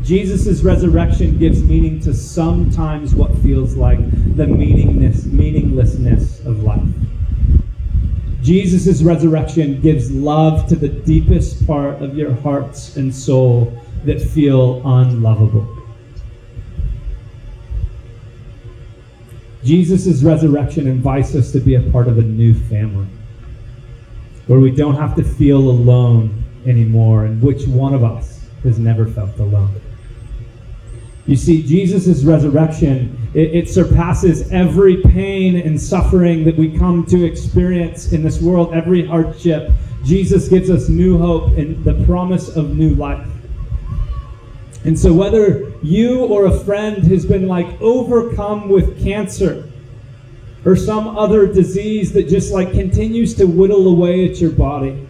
Jesus' 0.04 0.64
resurrection 0.64 1.38
gives 1.38 1.62
meaning 1.64 2.00
to 2.02 2.14
sometimes 2.14 3.14
what 3.14 3.38
feels 3.40 3.76
like 3.76 4.00
the 4.36 4.48
meaningless, 4.48 5.26
meaninglessness 5.26 6.40
of 6.46 6.64
life. 6.64 6.82
Jesus' 8.42 9.04
resurrection 9.04 9.80
gives 9.82 10.10
love 10.10 10.68
to 10.70 10.76
the 10.76 10.88
deepest 10.88 11.68
part 11.68 12.02
of 12.02 12.18
your 12.18 12.34
hearts 12.34 12.96
and 12.96 13.14
soul 13.14 13.78
that 14.06 14.22
feel 14.22 14.82
unlovable. 14.88 15.68
Jesus' 19.68 20.24
resurrection 20.24 20.88
invites 20.88 21.36
us 21.36 21.52
to 21.52 21.60
be 21.60 21.76
a 21.76 21.82
part 21.92 22.08
of 22.08 22.18
a 22.18 22.22
new 22.22 22.54
family 22.54 23.06
where 24.48 24.62
we 24.62 24.72
don't 24.72 24.96
have 24.96 25.14
to 25.18 25.24
feel 25.24 25.58
alone 25.58 26.42
anymore, 26.66 27.26
and 27.26 27.42
which 27.42 27.68
one 27.68 27.94
of 27.94 28.02
us 28.02 28.46
has 28.64 28.80
never 28.80 29.06
felt 29.06 29.38
alone? 29.40 29.76
You 31.26 31.36
see, 31.36 31.62
Jesus' 31.64 32.24
resurrection, 32.24 33.30
it, 33.34 33.54
it, 33.54 33.70
surpasses 33.70 34.50
every 34.54 35.02
pain 35.02 35.58
and 35.58 35.80
suffering 35.80 36.46
that 36.46 36.56
we 36.56 36.78
come 36.78 37.06
to 37.08 37.26
experience 37.26 38.14
in 38.14 38.24
this 38.24 38.42
world, 38.42 38.74
every 38.74 39.06
hardship. 39.06 39.70
Jesus 40.06 40.48
gives 40.48 40.70
us 40.70 40.88
new 40.88 41.18
hope 41.18 41.58
and 41.58 41.84
the 41.84 42.06
promise 42.06 42.56
of 42.56 42.78
new 42.78 42.96
life. 42.96 43.28
And 44.86 44.98
so, 44.98 45.12
whether 45.12 45.67
you 45.84 46.26
or 46.26 46.46
a 46.46 46.60
friend 46.60 47.04
has 47.04 47.26
been 47.26 47.48
like 47.48 47.80
overcome 47.82 48.70
with 48.70 49.02
cancer 49.02 49.70
or 50.66 50.76
some 50.76 51.18
other 51.18 51.46
disease 51.52 52.12
that 52.14 52.28
just 52.28 52.52
like 52.52 52.72
continues 52.72 53.34
to 53.36 53.46
whittle 53.46 53.88
away 53.88 54.30
at 54.30 54.42
your 54.42 54.52
body, 54.52 55.08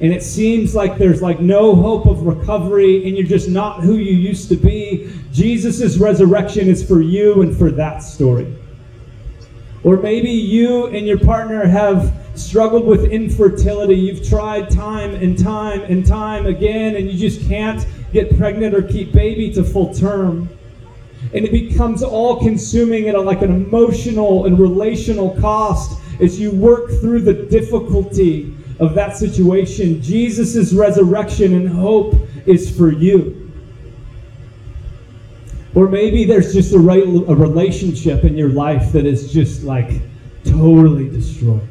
and 0.00 0.12
it 0.12 0.22
seems 0.22 0.74
like 0.74 0.96
there's 0.96 1.20
like 1.20 1.40
no 1.40 1.74
hope 1.74 2.06
of 2.06 2.22
recovery 2.22 3.06
and 3.06 3.16
you're 3.16 3.26
just 3.26 3.48
not 3.48 3.80
who 3.80 3.96
you 3.96 4.12
used 4.12 4.48
to 4.48 4.56
be, 4.56 5.12
Jesus' 5.32 5.98
resurrection 5.98 6.68
is 6.68 6.86
for 6.86 7.02
you 7.02 7.42
and 7.42 7.54
for 7.56 7.70
that 7.70 7.98
story. 7.98 8.56
Or 9.84 9.96
maybe 9.96 10.30
you 10.30 10.86
and 10.86 11.06
your 11.06 11.18
partner 11.18 11.66
have 11.66 12.14
struggled 12.34 12.86
with 12.86 13.04
infertility. 13.04 13.94
You've 13.94 14.26
tried 14.26 14.70
time 14.70 15.14
and 15.14 15.38
time 15.38 15.82
and 15.82 16.06
time 16.06 16.46
again, 16.46 16.96
and 16.96 17.10
you 17.10 17.18
just 17.18 17.46
can't 17.48 17.86
get 18.12 18.36
pregnant 18.36 18.74
or 18.74 18.82
keep 18.82 19.12
baby 19.12 19.52
to 19.54 19.64
full 19.64 19.94
term. 19.94 20.48
And 21.34 21.44
it 21.44 21.52
becomes 21.52 22.02
all 22.02 22.40
consuming 22.40 23.08
at 23.08 23.14
a, 23.14 23.20
like 23.20 23.42
an 23.42 23.50
emotional 23.50 24.46
and 24.46 24.58
relational 24.58 25.38
cost 25.40 26.00
as 26.20 26.40
you 26.40 26.50
work 26.50 26.90
through 27.00 27.20
the 27.20 27.34
difficulty 27.34 28.54
of 28.78 28.94
that 28.94 29.16
situation. 29.16 30.00
Jesus' 30.02 30.72
resurrection 30.72 31.54
and 31.54 31.68
hope 31.68 32.14
is 32.46 32.74
for 32.76 32.90
you. 32.90 33.52
Or 35.74 35.88
maybe 35.88 36.24
there's 36.24 36.52
just 36.52 36.72
a, 36.72 36.78
a 36.78 37.34
relationship 37.34 38.24
in 38.24 38.36
your 38.36 38.48
life 38.48 38.90
that 38.92 39.06
is 39.06 39.32
just 39.32 39.62
like 39.62 40.00
totally 40.44 41.08
destroyed. 41.08 41.69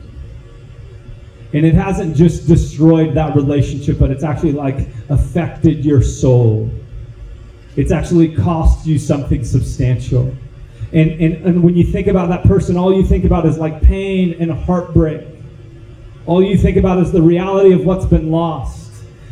And 1.54 1.66
it 1.66 1.74
hasn't 1.74 2.16
just 2.16 2.48
destroyed 2.48 3.16
that 3.16 3.36
relationship, 3.36 3.98
but 3.98 4.12
it's 4.12 4.24
actually 4.24 4.52
like 4.52 4.88
affected 5.10 5.84
your 5.84 6.02
soul. 6.02 6.70
It's 7.76 7.92
actually 7.92 8.36
cost 8.36 8.86
you 8.86 9.00
something 9.00 9.44
substantial. 9.44 10.36
And, 10.92 11.12
and, 11.12 11.46
and 11.46 11.64
when 11.64 11.76
you 11.76 11.84
think 11.84 12.08
about 12.08 12.30
that 12.30 12.44
person, 12.44 12.78
all 12.78 12.94
you 12.94 13.04
think 13.04 13.26
about 13.26 13.46
is 13.46 13.58
like 13.58 13.82
pain 13.82 14.36
and 14.40 14.52
heartbreak. 14.52 15.26
All 16.28 16.44
you 16.44 16.58
think 16.58 16.78
about 16.78 17.00
is 17.00 17.12
the 17.12 17.22
reality 17.22 17.74
of 17.74 17.84
what's 17.84 18.06
been 18.06 18.30
lost. 18.30 18.92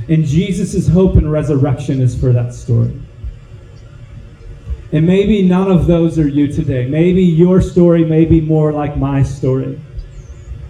And 0.09 0.23
Jesus' 0.25 0.87
hope 0.87 1.15
and 1.15 1.31
resurrection 1.31 2.01
is 2.01 2.19
for 2.19 2.31
that 2.33 2.53
story. 2.53 2.99
And 4.91 5.05
maybe 5.05 5.41
none 5.43 5.69
of 5.69 5.85
those 5.85 6.17
are 6.17 6.27
you 6.27 6.51
today. 6.51 6.87
Maybe 6.87 7.21
your 7.21 7.61
story 7.61 8.05
may 8.05 8.25
be 8.25 8.39
more 8.41 8.71
like 8.71 8.97
my 8.97 9.21
story 9.21 9.79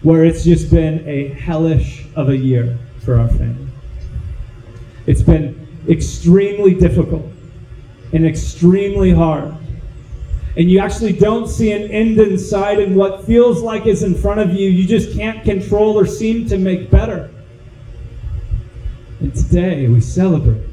where 0.08 0.24
it's 0.24 0.46
just 0.46 0.72
been 0.72 1.06
a 1.06 1.28
hellish 1.34 2.06
of 2.16 2.30
a 2.30 2.38
year 2.38 2.78
for 3.04 3.20
our 3.20 3.28
family. 3.28 3.68
It's 5.06 5.22
been 5.22 5.68
extremely 5.90 6.74
difficult 6.74 7.30
and 8.14 8.26
extremely 8.26 9.12
hard. 9.12 9.54
And 10.56 10.72
you 10.72 10.80
actually 10.80 11.12
don't 11.12 11.50
see 11.50 11.74
an 11.74 11.92
end 11.92 12.18
in 12.22 12.38
sight, 12.38 12.80
and 12.80 12.96
what 12.96 13.26
feels 13.26 13.62
like 13.62 13.86
is 13.86 14.02
in 14.02 14.16
front 14.16 14.40
of 14.40 14.54
you, 14.54 14.70
you 14.70 14.88
just 14.88 15.12
can't 15.12 15.44
control 15.44 16.00
or 16.00 16.06
seem 16.06 16.48
to 16.48 16.58
make 16.58 16.90
better. 16.90 17.30
And 19.20 19.36
today 19.36 19.90
we 19.90 20.00
celebrate 20.00 20.70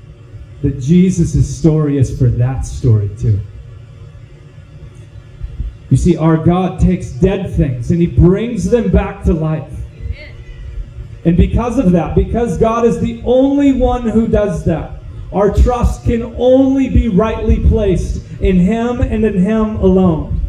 that 0.62 0.78
Jesus' 0.78 1.58
story 1.58 1.98
is 1.98 2.16
for 2.16 2.28
that 2.28 2.64
story 2.64 3.10
too. 3.18 3.40
You 5.94 5.98
see, 5.98 6.16
our 6.16 6.36
God 6.36 6.80
takes 6.80 7.10
dead 7.10 7.54
things 7.54 7.92
and 7.92 8.00
he 8.00 8.08
brings 8.08 8.68
them 8.68 8.90
back 8.90 9.22
to 9.26 9.32
life. 9.32 9.72
And 11.24 11.36
because 11.36 11.78
of 11.78 11.92
that, 11.92 12.16
because 12.16 12.58
God 12.58 12.84
is 12.84 12.98
the 12.98 13.22
only 13.24 13.74
one 13.74 14.02
who 14.02 14.26
does 14.26 14.64
that, 14.64 15.00
our 15.32 15.54
trust 15.54 16.02
can 16.02 16.34
only 16.36 16.88
be 16.88 17.06
rightly 17.06 17.60
placed 17.68 18.28
in 18.40 18.56
Him 18.56 19.02
and 19.02 19.24
in 19.24 19.38
Him 19.38 19.76
alone. 19.76 20.40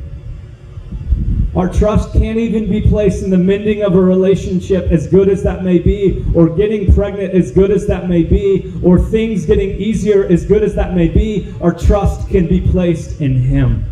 Our 1.56 1.72
trust 1.72 2.14
can't 2.14 2.40
even 2.40 2.68
be 2.68 2.82
placed 2.82 3.22
in 3.24 3.30
the 3.30 3.38
mending 3.38 3.84
of 3.84 3.94
a 3.94 4.02
relationship, 4.02 4.92
as 4.92 5.06
good 5.06 5.30
as 5.30 5.44
that 5.44 5.64
may 5.64 5.78
be, 5.78 6.26
or 6.34 6.50
getting 6.50 6.92
pregnant, 6.92 7.36
as 7.36 7.52
good 7.52 7.70
as 7.70 7.86
that 7.86 8.10
may 8.10 8.24
be, 8.24 8.74
or 8.84 8.98
things 8.98 9.46
getting 9.46 9.70
easier, 9.78 10.26
as 10.26 10.44
good 10.44 10.64
as 10.64 10.74
that 10.74 10.96
may 10.96 11.08
be. 11.08 11.54
Our 11.62 11.72
trust 11.72 12.30
can 12.30 12.48
be 12.48 12.62
placed 12.62 13.22
in 13.22 13.36
Him. 13.36 13.86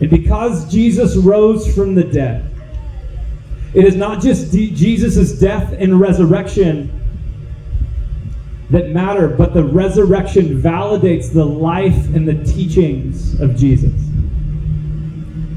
And 0.00 0.10
because 0.10 0.70
Jesus 0.70 1.16
rose 1.16 1.72
from 1.74 1.94
the 1.94 2.04
dead, 2.04 2.50
it 3.74 3.84
is 3.84 3.96
not 3.96 4.22
just 4.22 4.52
Jesus' 4.52 5.38
death 5.38 5.72
and 5.72 6.00
resurrection 6.00 6.90
that 8.70 8.90
matter, 8.90 9.28
but 9.28 9.52
the 9.52 9.64
resurrection 9.64 10.60
validates 10.60 11.32
the 11.32 11.44
life 11.44 12.06
and 12.14 12.26
the 12.26 12.44
teachings 12.44 13.38
of 13.40 13.56
Jesus. 13.56 13.92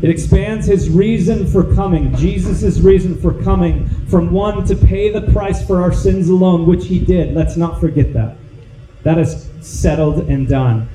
It 0.02 0.10
expands 0.12 0.68
his 0.68 0.90
reason 0.90 1.48
for 1.48 1.74
coming, 1.74 2.16
Jesus' 2.16 2.80
reason 2.80 3.20
for 3.20 3.34
coming, 3.44 3.88
from 4.08 4.32
one 4.32 4.66
to 4.66 4.76
pay 4.76 5.12
the 5.12 5.32
price 5.32 5.66
for 5.66 5.82
our 5.82 5.92
sins 5.92 6.30
alone, 6.30 6.68
which 6.68 6.86
he 6.86 7.00
did. 7.00 7.34
Let's 7.34 7.58
not 7.58 7.80
forget 7.80 8.14
that. 8.14 8.38
That 9.04 9.18
is 9.18 9.50
settled 9.62 10.30
and 10.30 10.48
done 10.48 10.90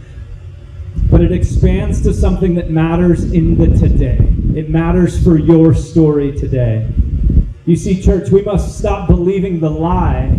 but 1.11 1.21
it 1.21 1.33
expands 1.33 2.01
to 2.03 2.15
something 2.15 2.55
that 2.55 2.71
matters 2.71 3.33
in 3.33 3.57
the 3.57 3.67
today. 3.79 4.19
It 4.55 4.71
matters 4.71 5.23
for 5.23 5.39
your 5.39 5.75
story 5.75 6.37
today. 6.37 6.89
You 7.67 7.77
see, 7.77 8.03
church, 8.03 8.31
we 8.31 8.43
must 8.43 8.79
stop 8.79 9.09
believing 9.09 9.61
the 9.61 9.71
lie 9.71 10.39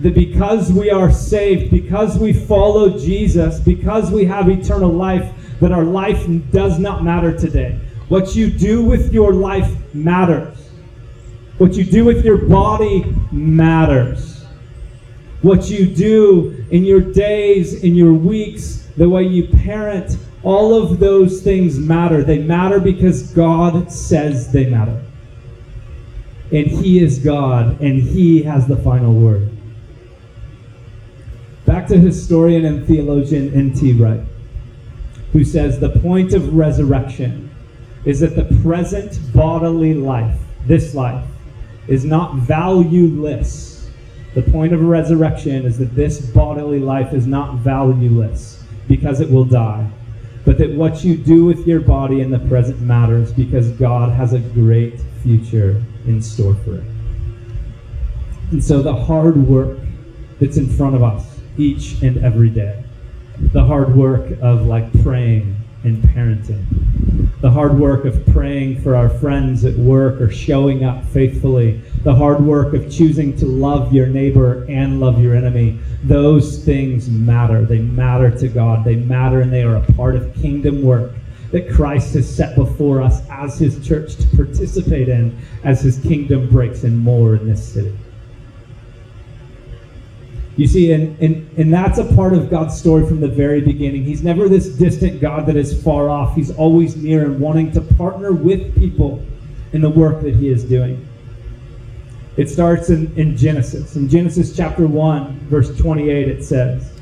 that 0.00 0.14
because 0.14 0.72
we 0.72 0.90
are 0.90 1.10
saved, 1.10 1.70
because 1.70 2.18
we 2.18 2.32
follow 2.32 2.98
Jesus, 2.98 3.58
because 3.58 4.10
we 4.10 4.24
have 4.26 4.48
eternal 4.48 4.92
life, 4.92 5.32
that 5.60 5.72
our 5.72 5.84
life 5.84 6.26
does 6.52 6.78
not 6.78 7.02
matter 7.02 7.36
today. 7.36 7.78
What 8.08 8.36
you 8.36 8.50
do 8.50 8.84
with 8.84 9.12
your 9.12 9.32
life 9.32 9.76
matters. 9.94 10.56
What 11.58 11.74
you 11.74 11.84
do 11.84 12.04
with 12.04 12.24
your 12.24 12.38
body 12.38 13.04
matters. 13.32 14.44
What 15.42 15.68
you 15.68 15.86
do 15.86 16.64
in 16.70 16.84
your 16.84 17.00
days, 17.00 17.82
in 17.82 17.94
your 17.94 18.12
weeks, 18.12 18.87
the 18.98 19.08
way 19.08 19.22
you 19.22 19.46
parent, 19.46 20.18
all 20.42 20.74
of 20.74 20.98
those 20.98 21.40
things 21.40 21.78
matter. 21.78 22.24
They 22.24 22.38
matter 22.38 22.80
because 22.80 23.32
God 23.32 23.92
says 23.92 24.52
they 24.52 24.66
matter. 24.66 25.00
And 26.50 26.66
He 26.66 26.98
is 26.98 27.20
God, 27.20 27.80
and 27.80 28.02
He 28.02 28.42
has 28.42 28.66
the 28.66 28.76
final 28.76 29.14
word. 29.14 29.50
Back 31.64 31.86
to 31.88 31.98
historian 31.98 32.64
and 32.64 32.86
theologian 32.86 33.54
N.T. 33.54 33.92
Wright, 33.92 34.20
who 35.32 35.44
says 35.44 35.78
the 35.78 35.90
point 36.00 36.32
of 36.32 36.54
resurrection 36.54 37.54
is 38.04 38.18
that 38.20 38.34
the 38.34 38.46
present 38.62 39.20
bodily 39.32 39.94
life, 39.94 40.40
this 40.66 40.94
life, 40.94 41.24
is 41.86 42.04
not 42.04 42.34
valueless. 42.36 43.90
The 44.34 44.42
point 44.42 44.72
of 44.72 44.80
resurrection 44.80 45.66
is 45.66 45.78
that 45.78 45.94
this 45.94 46.20
bodily 46.20 46.80
life 46.80 47.12
is 47.12 47.26
not 47.26 47.56
valueless 47.56 48.57
because 48.88 49.20
it 49.20 49.30
will 49.30 49.44
die, 49.44 49.88
but 50.44 50.58
that 50.58 50.70
what 50.70 51.04
you 51.04 51.16
do 51.16 51.44
with 51.44 51.66
your 51.66 51.80
body 51.80 52.20
in 52.20 52.30
the 52.30 52.38
present 52.40 52.80
matters 52.80 53.32
because 53.32 53.68
God 53.72 54.10
has 54.12 54.32
a 54.32 54.38
great 54.38 54.98
future 55.22 55.82
in 56.06 56.22
store 56.22 56.54
for 56.54 56.76
it. 56.76 56.84
And 58.50 58.64
so 58.64 58.80
the 58.80 58.94
hard 58.94 59.36
work 59.36 59.78
that's 60.40 60.56
in 60.56 60.68
front 60.68 60.96
of 60.96 61.02
us 61.02 61.38
each 61.58 62.00
and 62.02 62.24
every 62.24 62.48
day, 62.48 62.82
the 63.52 63.62
hard 63.62 63.94
work 63.94 64.30
of 64.40 64.66
like 64.66 64.90
praying 65.02 65.54
and 65.84 66.02
parenting, 66.02 66.64
the 67.40 67.50
hard 67.50 67.78
work 67.78 68.04
of 68.04 68.24
praying 68.28 68.80
for 68.80 68.96
our 68.96 69.10
friends 69.10 69.64
at 69.64 69.74
work 69.74 70.20
or 70.20 70.30
showing 70.30 70.84
up 70.84 71.04
faithfully, 71.06 71.80
the 72.04 72.14
hard 72.14 72.40
work 72.40 72.74
of 72.74 72.90
choosing 72.90 73.36
to 73.36 73.46
love 73.46 73.92
your 73.92 74.06
neighbor 74.06 74.64
and 74.68 75.00
love 75.00 75.20
your 75.20 75.34
enemy, 75.34 75.78
those 76.04 76.64
things 76.64 77.08
matter. 77.08 77.64
They 77.64 77.80
matter 77.80 78.30
to 78.38 78.48
God. 78.48 78.84
They 78.84 78.96
matter 78.96 79.40
and 79.40 79.52
they 79.52 79.62
are 79.62 79.76
a 79.76 79.92
part 79.92 80.14
of 80.14 80.34
kingdom 80.34 80.82
work 80.82 81.12
that 81.50 81.70
Christ 81.70 82.14
has 82.14 82.32
set 82.32 82.54
before 82.54 83.00
us 83.00 83.22
as 83.30 83.58
his 83.58 83.86
church 83.86 84.16
to 84.16 84.36
participate 84.36 85.08
in 85.08 85.36
as 85.64 85.80
his 85.80 85.98
kingdom 85.98 86.48
breaks 86.50 86.84
in 86.84 86.96
more 86.96 87.36
in 87.36 87.48
this 87.48 87.66
city. 87.72 87.96
You 90.56 90.66
see, 90.66 90.92
and, 90.92 91.16
and, 91.22 91.48
and 91.56 91.72
that's 91.72 91.98
a 91.98 92.14
part 92.16 92.34
of 92.34 92.50
God's 92.50 92.76
story 92.76 93.06
from 93.06 93.20
the 93.20 93.28
very 93.28 93.60
beginning. 93.60 94.02
He's 94.02 94.24
never 94.24 94.48
this 94.48 94.68
distant 94.68 95.20
God 95.20 95.46
that 95.46 95.56
is 95.56 95.82
far 95.84 96.10
off. 96.10 96.34
He's 96.34 96.50
always 96.50 96.96
near 96.96 97.24
and 97.24 97.40
wanting 97.40 97.70
to 97.72 97.80
partner 97.80 98.32
with 98.32 98.76
people 98.76 99.24
in 99.72 99.80
the 99.80 99.88
work 99.88 100.20
that 100.22 100.34
He 100.34 100.48
is 100.48 100.64
doing. 100.64 101.06
It 102.38 102.48
starts 102.48 102.88
in, 102.88 103.12
in 103.16 103.36
Genesis. 103.36 103.96
In 103.96 104.08
Genesis 104.08 104.56
chapter 104.56 104.86
1, 104.86 105.40
verse 105.50 105.76
28, 105.76 106.28
it 106.28 106.44
says, 106.44 106.92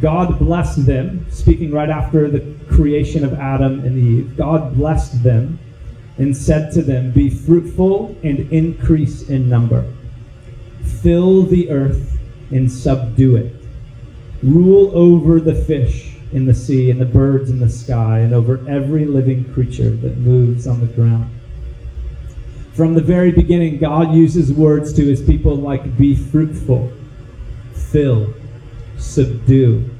God 0.00 0.40
blessed 0.40 0.84
them, 0.84 1.24
speaking 1.30 1.70
right 1.70 1.88
after 1.88 2.28
the 2.28 2.40
creation 2.68 3.24
of 3.24 3.32
Adam 3.34 3.84
and 3.84 3.96
Eve. 3.96 4.36
God 4.36 4.74
blessed 4.74 5.22
them 5.22 5.60
and 6.18 6.36
said 6.36 6.72
to 6.72 6.82
them, 6.82 7.12
Be 7.12 7.30
fruitful 7.30 8.16
and 8.24 8.52
increase 8.52 9.28
in 9.28 9.48
number. 9.48 9.88
Fill 11.00 11.44
the 11.44 11.70
earth 11.70 12.18
and 12.50 12.70
subdue 12.70 13.36
it. 13.36 13.54
Rule 14.42 14.90
over 14.98 15.38
the 15.38 15.54
fish 15.54 16.16
in 16.32 16.44
the 16.44 16.54
sea 16.54 16.90
and 16.90 17.00
the 17.00 17.06
birds 17.06 17.50
in 17.50 17.60
the 17.60 17.70
sky 17.70 18.18
and 18.18 18.34
over 18.34 18.68
every 18.68 19.04
living 19.04 19.44
creature 19.54 19.90
that 19.90 20.16
moves 20.16 20.66
on 20.66 20.80
the 20.80 20.86
ground. 20.86 21.30
From 22.74 22.94
the 22.94 23.02
very 23.02 23.32
beginning, 23.32 23.78
God 23.78 24.14
uses 24.14 24.50
words 24.50 24.94
to 24.94 25.04
his 25.04 25.20
people 25.22 25.56
like 25.56 25.96
be 25.98 26.16
fruitful, 26.16 26.90
fill, 27.74 28.32
subdue, 28.96 29.90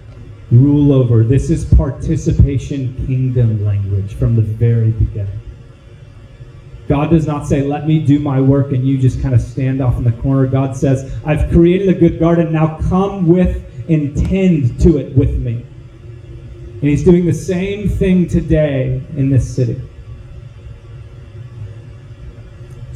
rule 0.51 0.93
over. 0.93 1.23
This 1.23 1.51
is 1.51 1.67
participation 1.67 2.95
kingdom 3.07 3.63
language 3.65 4.15
from 4.15 4.37
the 4.37 4.43
very 4.43 4.91
beginning. 4.91 5.39
God 6.89 7.11
does 7.11 7.27
not 7.27 7.47
say, 7.47 7.63
let 7.63 7.87
me 7.87 8.05
do 8.05 8.19
my 8.19 8.41
work 8.41 8.73
and 8.73 8.87
you 8.87 8.99
just 8.99 9.21
kind 9.21 9.35
of 9.35 9.41
stand 9.41 9.83
off 9.83 9.97
in 9.99 10.05
the 10.05 10.13
corner. 10.13 10.47
God 10.47 10.77
says, 10.77 11.15
I've 11.25 11.51
created 11.51 11.89
a 11.89 11.95
good 11.95 12.19
garden. 12.19 12.53
Now 12.53 12.79
come 12.89 13.27
with 13.27 13.65
and 13.89 14.17
tend 14.17 14.81
to 14.81 14.99
it 14.99 15.15
with 15.17 15.39
me. 15.39 15.65
And 16.73 16.83
he's 16.83 17.05
doing 17.05 17.27
the 17.27 17.35
same 17.35 17.89
thing 17.89 18.29
today 18.29 19.03
in 19.17 19.31
this 19.31 19.55
city. 19.55 19.81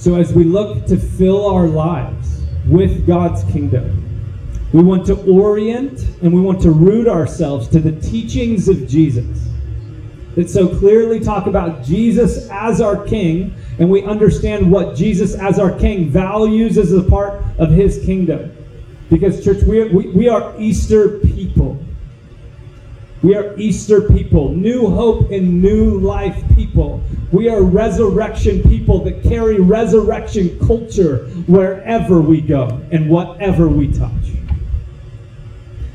So 0.06 0.14
as 0.14 0.32
we 0.32 0.44
look 0.44 0.86
to 0.86 0.96
fill 0.96 1.46
our 1.46 1.66
lives 1.66 2.44
with 2.68 3.08
God's 3.08 3.42
kingdom, 3.52 4.04
we 4.72 4.80
want 4.80 5.04
to 5.06 5.16
orient 5.28 6.00
and 6.22 6.32
we 6.32 6.40
want 6.40 6.62
to 6.62 6.70
root 6.70 7.08
ourselves 7.08 7.66
to 7.70 7.80
the 7.80 7.90
teachings 8.00 8.68
of 8.68 8.86
Jesus 8.86 9.48
that 10.36 10.48
so 10.48 10.68
clearly 10.68 11.18
talk 11.18 11.48
about 11.48 11.82
Jesus 11.82 12.48
as 12.50 12.80
our 12.80 13.04
King, 13.04 13.52
and 13.80 13.90
we 13.90 14.04
understand 14.04 14.70
what 14.70 14.94
Jesus 14.94 15.34
as 15.34 15.58
our 15.58 15.76
King 15.76 16.08
values 16.08 16.78
as 16.78 16.92
a 16.92 17.02
part 17.02 17.42
of 17.58 17.72
his 17.72 17.98
kingdom. 18.06 18.56
Because, 19.10 19.42
church, 19.42 19.64
we 19.64 19.80
are, 19.80 19.88
we, 19.88 20.06
we 20.10 20.28
are 20.28 20.54
Easter 20.56 21.18
people. 21.18 21.84
We 23.22 23.34
are 23.34 23.58
Easter 23.58 24.02
people, 24.02 24.52
new 24.52 24.88
hope 24.88 25.30
and 25.30 25.62
new 25.62 25.98
life 25.98 26.42
people. 26.54 27.02
We 27.32 27.48
are 27.48 27.62
resurrection 27.62 28.62
people 28.62 29.02
that 29.04 29.22
carry 29.22 29.58
resurrection 29.58 30.58
culture 30.66 31.26
wherever 31.46 32.20
we 32.20 32.40
go 32.40 32.80
and 32.92 33.08
whatever 33.08 33.68
we 33.68 33.92
touch. 33.92 34.12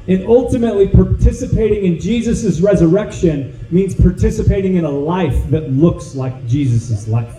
And 0.08 0.26
ultimately, 0.26 0.88
participating 0.88 1.86
in 1.86 2.00
Jesus' 2.00 2.60
resurrection 2.60 3.58
means 3.70 3.94
participating 3.94 4.76
in 4.76 4.84
a 4.84 4.90
life 4.90 5.50
that 5.52 5.72
looks 5.72 6.16
like 6.16 6.48
Jesus' 6.48 7.08
life. 7.08 7.36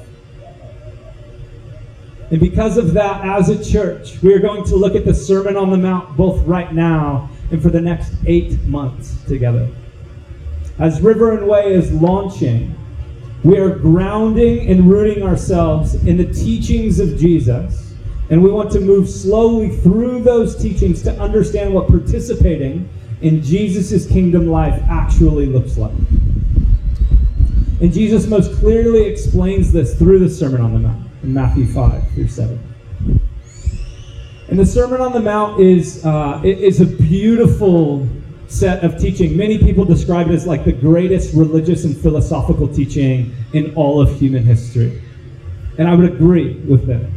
And 2.31 2.41
because 2.41 2.79
of 2.79 2.95
that, 2.95 3.27
as 3.27 3.51
a 3.51 3.63
church, 3.63 4.23
we 4.23 4.33
are 4.33 4.39
going 4.39 4.65
to 4.65 4.77
look 4.77 4.95
at 4.95 5.05
the 5.05 5.13
Sermon 5.13 5.57
on 5.57 5.71
the 5.71 5.77
Mount 5.77 6.17
both 6.17 6.47
right 6.47 6.73
now 6.73 7.29
and 7.53 7.63
for 7.63 7.71
the 7.71 7.81
next 7.81 8.13
eight 8.27 8.61
months 8.65 9.23
together. 9.25 9.69
As 10.79 11.01
River 11.01 11.37
and 11.37 11.47
Way 11.47 11.75
is 11.75 11.93
launching, 11.93 12.75
we 13.45 13.59
are 13.59 13.75
grounding 13.75 14.69
and 14.69 14.91
rooting 14.91 15.23
ourselves 15.23 15.95
in 16.07 16.17
the 16.17 16.33
teachings 16.33 16.99
of 16.99 17.19
Jesus 17.19 17.83
and 18.33 18.43
we 18.43 18.51
want 18.51 18.71
to 18.73 18.81
move 18.81 19.11
slowly 19.11 19.77
through 19.77 20.23
those 20.23 20.57
teachings 20.57 21.03
to 21.03 21.13
understand 21.21 21.75
what 21.75 21.87
participating 21.89 22.89
in 23.21 23.43
Jesus' 23.43 24.07
kingdom 24.07 24.47
life 24.47 24.83
actually 24.89 25.45
looks 25.45 25.77
like. 25.77 25.93
And 27.83 27.93
Jesus 27.93 28.27
most 28.27 28.59
clearly 28.59 29.05
explains 29.05 29.71
this 29.71 29.99
through 29.99 30.21
the 30.21 30.31
Sermon 30.31 30.63
on 30.63 30.73
the 30.73 30.79
Mount 30.79 31.07
in 31.23 31.35
Matthew 31.35 31.67
5 31.67 32.13
through 32.13 32.29
7. 32.29 32.59
And 34.53 34.61
the 34.61 34.67
Sermon 34.67 35.01
on 35.01 35.15
the 35.15 35.21
Mount 35.21 35.63
is, 35.63 36.05
uh, 36.05 36.39
is 36.45 36.83
a 36.83 36.85
beautiful 36.85 38.07
set 38.49 38.85
of 38.85 39.01
teaching. 39.01 39.35
Many 39.35 39.57
people 39.57 39.87
describe 39.87 40.29
it 40.29 40.35
as 40.35 40.47
like 40.47 40.67
the 40.67 40.75
greatest 40.75 41.33
religious 41.33 41.87
and 41.87 41.97
philosophical 41.97 42.69
teaching 42.69 43.35
in 43.55 43.75
all 43.77 43.99
of 43.99 44.15
human 44.21 44.45
history. 44.45 45.01
And 45.79 45.89
I 45.89 45.95
would 45.95 46.05
agree 46.05 46.57
with 46.69 46.87
them. 46.87 47.11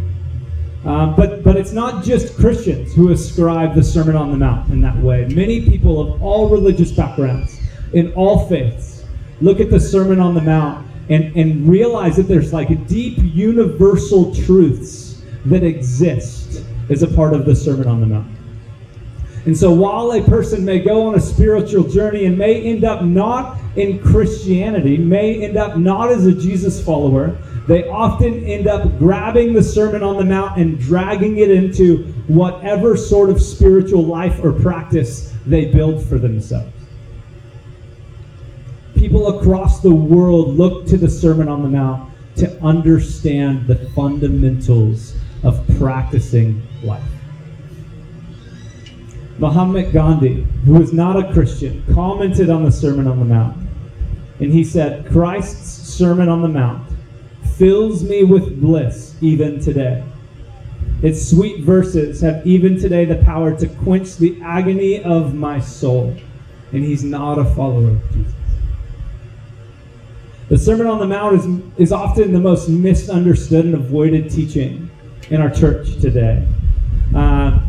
Um, 0.86 1.14
but, 1.18 1.44
but 1.44 1.58
it's 1.58 1.74
not 1.74 2.06
just 2.06 2.38
Christians 2.38 2.96
who 2.96 3.12
ascribe 3.12 3.76
the 3.76 3.84
Sermon 3.84 4.16
on 4.16 4.32
the 4.32 4.38
Mount 4.38 4.72
in 4.72 4.80
that 4.84 4.96
way. 4.96 5.26
Many 5.26 5.70
people 5.70 6.00
of 6.00 6.24
all 6.24 6.48
religious 6.48 6.94
backgrounds, 6.94 7.60
in 7.92 8.14
all 8.14 8.48
faiths, 8.48 9.04
look 9.42 9.60
at 9.60 9.70
the 9.70 9.80
Sermon 9.82 10.22
on 10.22 10.36
the 10.36 10.42
Mount 10.42 10.88
and, 11.10 11.36
and 11.36 11.68
realize 11.68 12.16
that 12.16 12.30
there's 12.30 12.54
like 12.54 12.88
deep 12.88 13.18
universal 13.18 14.34
truths 14.34 15.22
that 15.48 15.64
exist 15.64 16.46
as 16.90 17.04
a 17.04 17.08
part 17.08 17.34
of 17.34 17.46
the 17.46 17.56
Sermon 17.56 17.88
on 17.88 18.00
the 18.02 18.08
Mount. 18.08 18.28
And 19.46 19.56
so 19.56 19.72
while 19.72 20.12
a 20.12 20.24
person 20.24 20.66
may 20.66 20.80
go 20.80 21.08
on 21.08 21.16
a 21.16 21.20
spiritual 21.20 21.84
journey 21.88 22.26
and 22.26 22.38
may 22.38 22.64
end 22.64 22.84
up 22.84 23.04
not 23.04 23.60
in 23.76 24.00
Christianity, 24.00 24.98
may 24.98 25.44
end 25.44 25.56
up 25.56 25.78
not 25.78 26.10
as 26.10 26.26
a 26.26 26.34
Jesus 26.34 26.84
follower, 26.84 27.38
they 27.68 27.88
often 27.88 28.44
end 28.44 28.68
up 28.68 28.98
grabbing 28.98 29.54
the 29.54 29.64
Sermon 29.64 30.02
on 30.02 30.18
the 30.18 30.26
Mount 30.26 30.58
and 30.58 30.80
dragging 30.80 31.38
it 31.38 31.52
into 31.52 32.04
whatever 32.28 32.98
sort 32.98 33.30
of 33.30 33.42
spiritual 33.42 34.04
life 34.04 34.40
or 34.44 34.52
practice 34.52 35.34
they 35.46 35.66
build 35.66 36.04
for 36.08 36.18
themselves. 36.18 36.72
People 38.96 39.40
across 39.40 39.82
the 39.82 39.94
world 39.94 40.56
look 40.56 40.88
to 40.88 40.98
the 40.98 41.10
Sermon 41.10 41.48
on 41.48 41.62
the 41.62 41.70
Mount 41.70 42.12
to 42.38 42.64
understand 42.64 43.68
the 43.68 43.76
fundamentals 43.96 45.16
of 45.44 45.64
practicing 45.78 46.62
life. 46.86 47.04
Mahatma 49.38 49.84
Gandhi, 49.92 50.44
who 50.66 50.74
was 50.74 50.94
not 50.94 51.18
a 51.18 51.34
Christian, 51.34 51.84
commented 51.94 52.50
on 52.50 52.64
the 52.64 52.72
Sermon 52.72 53.08
on 53.08 53.20
the 53.20 53.26
Mount. 53.26 53.58
And 54.40 54.52
he 54.52 54.64
said, 54.64 55.06
Christ's 55.08 55.94
Sermon 55.94 56.30
on 56.30 56.42
the 56.42 56.48
Mount 56.48 56.90
fills 57.58 58.04
me 58.04 58.24
with 58.24 58.62
bliss 58.62 59.16
even 59.22 59.60
today. 59.60 60.04
Its 61.02 61.30
sweet 61.30 61.64
verses 61.64 62.22
have 62.22 62.46
even 62.48 62.80
today 62.80 63.06
the 63.06 63.18
power 63.24 63.58
to 63.58 63.68
quench 63.68 64.16
the 64.18 64.40
agony 64.42 65.04
of 65.04 65.34
my 65.34 65.60
soul 65.60 66.16
and 66.72 66.84
he's 66.84 67.04
not 67.04 67.40
a 67.40 67.46
follower 67.46 67.92
of 67.92 68.12
Jesus. 68.12 68.34
The 70.50 70.58
Sermon 70.58 70.88
on 70.88 71.00
the 71.00 71.08
Mount 71.08 71.36
is, 71.36 71.64
is 71.78 71.92
often 71.92 72.34
the 72.34 72.40
most 72.40 72.70
misunderstood 72.70 73.66
and 73.66 73.74
avoided 73.74 74.30
teaching 74.30 74.90
in 75.30 75.42
our 75.42 75.50
church 75.50 76.00
today. 76.02 76.48
Uh, 77.16 77.60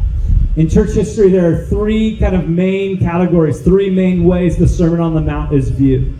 in 0.56 0.68
church 0.68 0.90
history, 0.90 1.30
there 1.30 1.52
are 1.52 1.64
three 1.66 2.16
kind 2.16 2.34
of 2.34 2.48
main 2.48 2.98
categories, 2.98 3.60
three 3.60 3.90
main 3.90 4.24
ways 4.24 4.56
the 4.56 4.66
Sermon 4.66 5.00
on 5.00 5.14
the 5.14 5.20
Mount 5.20 5.52
is 5.52 5.70
viewed. 5.70 6.14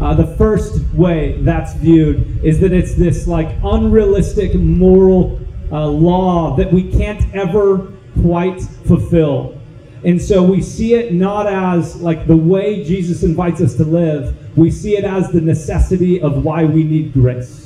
Uh, 0.00 0.14
the 0.14 0.26
first 0.36 0.82
way 0.94 1.40
that's 1.40 1.74
viewed 1.74 2.44
is 2.44 2.60
that 2.60 2.72
it's 2.72 2.94
this 2.94 3.26
like 3.26 3.48
unrealistic 3.64 4.54
moral 4.54 5.40
uh, 5.72 5.86
law 5.86 6.54
that 6.56 6.72
we 6.72 6.90
can't 6.92 7.34
ever 7.34 7.92
quite 8.22 8.60
fulfill. 8.86 9.58
And 10.04 10.20
so 10.20 10.42
we 10.42 10.62
see 10.62 10.94
it 10.94 11.12
not 11.12 11.46
as 11.46 11.96
like 11.96 12.26
the 12.26 12.36
way 12.36 12.84
Jesus 12.84 13.22
invites 13.22 13.60
us 13.60 13.74
to 13.76 13.84
live, 13.84 14.36
we 14.56 14.70
see 14.70 14.96
it 14.96 15.04
as 15.04 15.32
the 15.32 15.40
necessity 15.40 16.20
of 16.20 16.44
why 16.44 16.64
we 16.64 16.84
need 16.84 17.12
grace. 17.12 17.65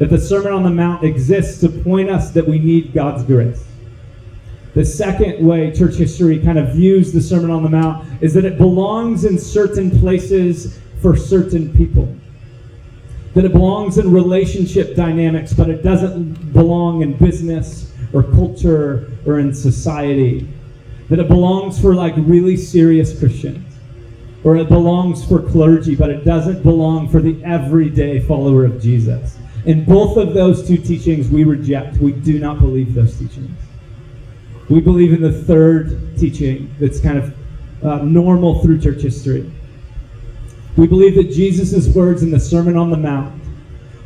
That 0.00 0.08
the 0.08 0.18
Sermon 0.18 0.52
on 0.52 0.62
the 0.62 0.70
Mount 0.70 1.04
exists 1.04 1.60
to 1.60 1.68
point 1.68 2.08
us 2.08 2.30
that 2.30 2.48
we 2.48 2.58
need 2.58 2.94
God's 2.94 3.22
grace. 3.22 3.62
The 4.74 4.84
second 4.84 5.46
way 5.46 5.76
church 5.76 5.96
history 5.96 6.38
kind 6.40 6.58
of 6.58 6.72
views 6.72 7.12
the 7.12 7.20
Sermon 7.20 7.50
on 7.50 7.62
the 7.62 7.68
Mount 7.68 8.22
is 8.22 8.32
that 8.32 8.46
it 8.46 8.56
belongs 8.56 9.26
in 9.26 9.38
certain 9.38 10.00
places 10.00 10.80
for 11.02 11.18
certain 11.18 11.76
people. 11.76 12.16
That 13.34 13.44
it 13.44 13.52
belongs 13.52 13.98
in 13.98 14.10
relationship 14.10 14.96
dynamics, 14.96 15.52
but 15.52 15.68
it 15.68 15.82
doesn't 15.82 16.52
belong 16.54 17.02
in 17.02 17.18
business 17.18 17.92
or 18.14 18.22
culture 18.22 19.12
or 19.26 19.38
in 19.38 19.52
society. 19.52 20.48
That 21.10 21.18
it 21.18 21.28
belongs 21.28 21.78
for 21.78 21.94
like 21.94 22.14
really 22.16 22.56
serious 22.56 23.16
Christians. 23.18 23.66
Or 24.44 24.56
it 24.56 24.70
belongs 24.70 25.22
for 25.22 25.42
clergy, 25.42 25.94
but 25.94 26.08
it 26.08 26.24
doesn't 26.24 26.62
belong 26.62 27.10
for 27.10 27.20
the 27.20 27.44
everyday 27.44 28.20
follower 28.20 28.64
of 28.64 28.80
Jesus. 28.80 29.36
In 29.66 29.84
both 29.84 30.16
of 30.16 30.34
those 30.34 30.66
two 30.66 30.78
teachings, 30.78 31.28
we 31.28 31.44
reject. 31.44 31.98
We 31.98 32.12
do 32.12 32.38
not 32.38 32.60
believe 32.60 32.94
those 32.94 33.18
teachings. 33.18 33.56
We 34.68 34.80
believe 34.80 35.12
in 35.12 35.20
the 35.20 35.32
third 35.32 36.16
teaching 36.18 36.74
that's 36.78 37.00
kind 37.00 37.18
of 37.18 37.34
uh, 37.84 38.04
normal 38.04 38.62
through 38.62 38.80
church 38.80 39.02
history 39.02 39.50
we 40.76 40.86
believe 40.86 41.14
that 41.16 41.30
Jesus' 41.30 41.94
words 41.94 42.22
in 42.22 42.30
the 42.30 42.40
Sermon 42.40 42.76
on 42.76 42.90
the 42.90 42.96
Mount 42.96 43.38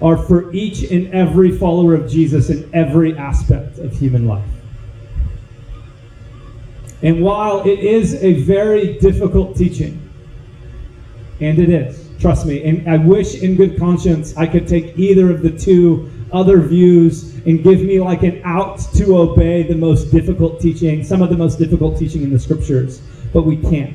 are 0.03 0.17
for 0.17 0.53
each 0.53 0.91
and 0.91 1.13
every 1.15 1.57
follower 1.57 1.95
of 1.95 2.11
Jesus 2.11 2.51
in 2.51 2.69
every 2.75 3.17
aspect 3.17 3.79
of 3.79 3.93
human 3.93 4.27
life. 4.27 4.45
And 7.03 7.23
while 7.23 7.61
it 7.61 7.79
is 7.79 8.15
a 8.15 8.33
very 8.43 8.99
difficult 8.99 9.57
teaching, 9.57 10.01
and 11.41 11.59
it 11.59 11.69
is, 11.69 12.04
trust 12.25 12.47
me, 12.47 12.65
and 12.65 12.89
I 12.89 12.97
wish 12.97 13.35
in 13.43 13.55
good 13.55 13.79
conscience 13.79 14.35
I 14.35 14.47
could 14.47 14.67
take 14.67 14.99
either 14.99 15.31
of 15.31 15.43
the 15.43 15.51
two 15.51 16.11
other 16.33 16.59
views 16.59 17.35
and 17.45 17.63
give 17.63 17.83
me 17.83 18.01
like 18.01 18.23
an 18.23 18.41
out 18.47 18.79
to 18.95 19.19
obey 19.19 19.63
the 19.63 19.75
most 19.75 20.11
difficult 20.11 20.59
teaching, 20.59 21.05
some 21.05 21.21
of 21.21 21.29
the 21.29 21.37
most 21.37 21.59
difficult 21.59 21.99
teaching 21.99 22.23
in 22.23 22.31
the 22.31 22.39
scriptures, 22.39 23.03
but 23.35 23.43
we 23.43 23.59
can't. 23.59 23.95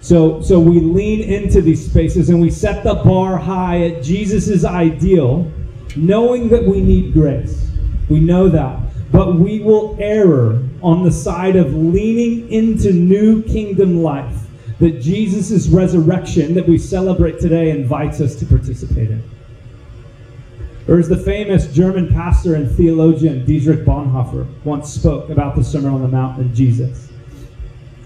So, 0.00 0.40
so 0.40 0.58
we 0.58 0.80
lean 0.80 1.20
into 1.20 1.60
these 1.60 1.84
spaces 1.84 2.30
and 2.30 2.40
we 2.40 2.50
set 2.50 2.84
the 2.84 2.94
bar 2.94 3.36
high 3.36 3.82
at 3.82 4.02
Jesus' 4.02 4.64
ideal, 4.64 5.52
knowing 5.94 6.48
that 6.48 6.64
we 6.64 6.80
need 6.80 7.12
grace. 7.12 7.70
We 8.08 8.20
know 8.20 8.48
that. 8.48 8.80
But 9.12 9.34
we 9.34 9.60
will 9.60 9.94
err 10.00 10.58
on 10.80 11.02
the 11.02 11.12
side 11.12 11.56
of 11.56 11.74
leaning 11.74 12.50
into 12.50 12.94
new 12.94 13.42
kingdom 13.42 14.02
life 14.02 14.43
that 14.80 15.00
Jesus' 15.00 15.68
resurrection 15.68 16.54
that 16.54 16.68
we 16.68 16.78
celebrate 16.78 17.38
today 17.38 17.70
invites 17.70 18.20
us 18.20 18.34
to 18.36 18.46
participate 18.46 19.10
in. 19.10 19.22
Or 20.86 20.98
as 20.98 21.08
the 21.08 21.16
famous 21.16 21.66
German 21.72 22.12
pastor 22.12 22.54
and 22.56 22.70
theologian 22.76 23.46
Dietrich 23.46 23.86
Bonhoeffer 23.86 24.46
once 24.64 24.92
spoke 24.92 25.30
about 25.30 25.56
the 25.56 25.64
Sermon 25.64 25.94
on 25.94 26.02
the 26.02 26.08
Mount 26.08 26.38
and 26.38 26.54
Jesus. 26.54 27.10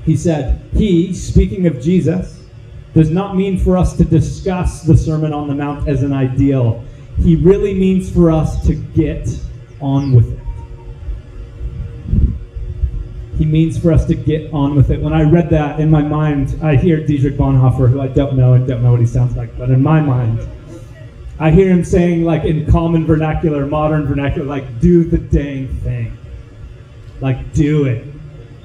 He 0.05 0.17
said, 0.17 0.61
He, 0.75 1.13
speaking 1.13 1.67
of 1.67 1.81
Jesus, 1.81 2.41
does 2.95 3.11
not 3.11 3.37
mean 3.37 3.59
for 3.59 3.77
us 3.77 3.97
to 3.97 4.05
discuss 4.05 4.83
the 4.83 4.97
Sermon 4.97 5.33
on 5.33 5.49
the 5.49 5.55
Mount 5.55 5.89
as 5.89 6.03
an 6.03 6.13
ideal. 6.13 6.85
He 7.19 7.37
really 7.37 7.75
means 7.75 8.11
for 8.11 8.31
us 8.31 8.65
to 8.67 8.75
get 8.75 9.29
on 9.81 10.13
with 10.13 10.33
it. 10.33 10.48
He 13.39 13.47
means 13.47 13.79
for 13.79 13.93
us 13.93 14.05
to 14.07 14.17
get 14.17 14.53
on 14.53 14.75
with 14.75 14.91
it. 14.91 15.01
When 15.01 15.13
I 15.13 15.23
read 15.23 15.49
that 15.51 15.79
in 15.79 15.89
my 15.89 16.03
mind, 16.03 16.59
I 16.61 16.75
hear 16.75 17.07
Dietrich 17.07 17.37
Bonhoeffer, 17.37 17.89
who 17.89 18.01
I 18.01 18.09
don't 18.09 18.37
know 18.37 18.55
and 18.55 18.67
don't 18.67 18.83
know 18.83 18.91
what 18.91 19.01
he 19.01 19.07
sounds 19.07 19.37
like, 19.37 19.57
but 19.57 19.71
in 19.71 19.81
my 19.81 20.01
mind, 20.01 20.47
I 21.39 21.53
hear 21.53 21.71
him 21.71 21.85
saying, 21.85 22.25
like 22.25 22.43
in 22.43 22.67
common 22.67 23.07
vernacular, 23.07 23.65
modern 23.65 24.07
vernacular, 24.07 24.45
like, 24.45 24.81
do 24.81 25.05
the 25.05 25.19
dang 25.19 25.69
thing. 25.69 26.19
Like, 27.21 27.53
do 27.53 27.85
it. 27.85 28.07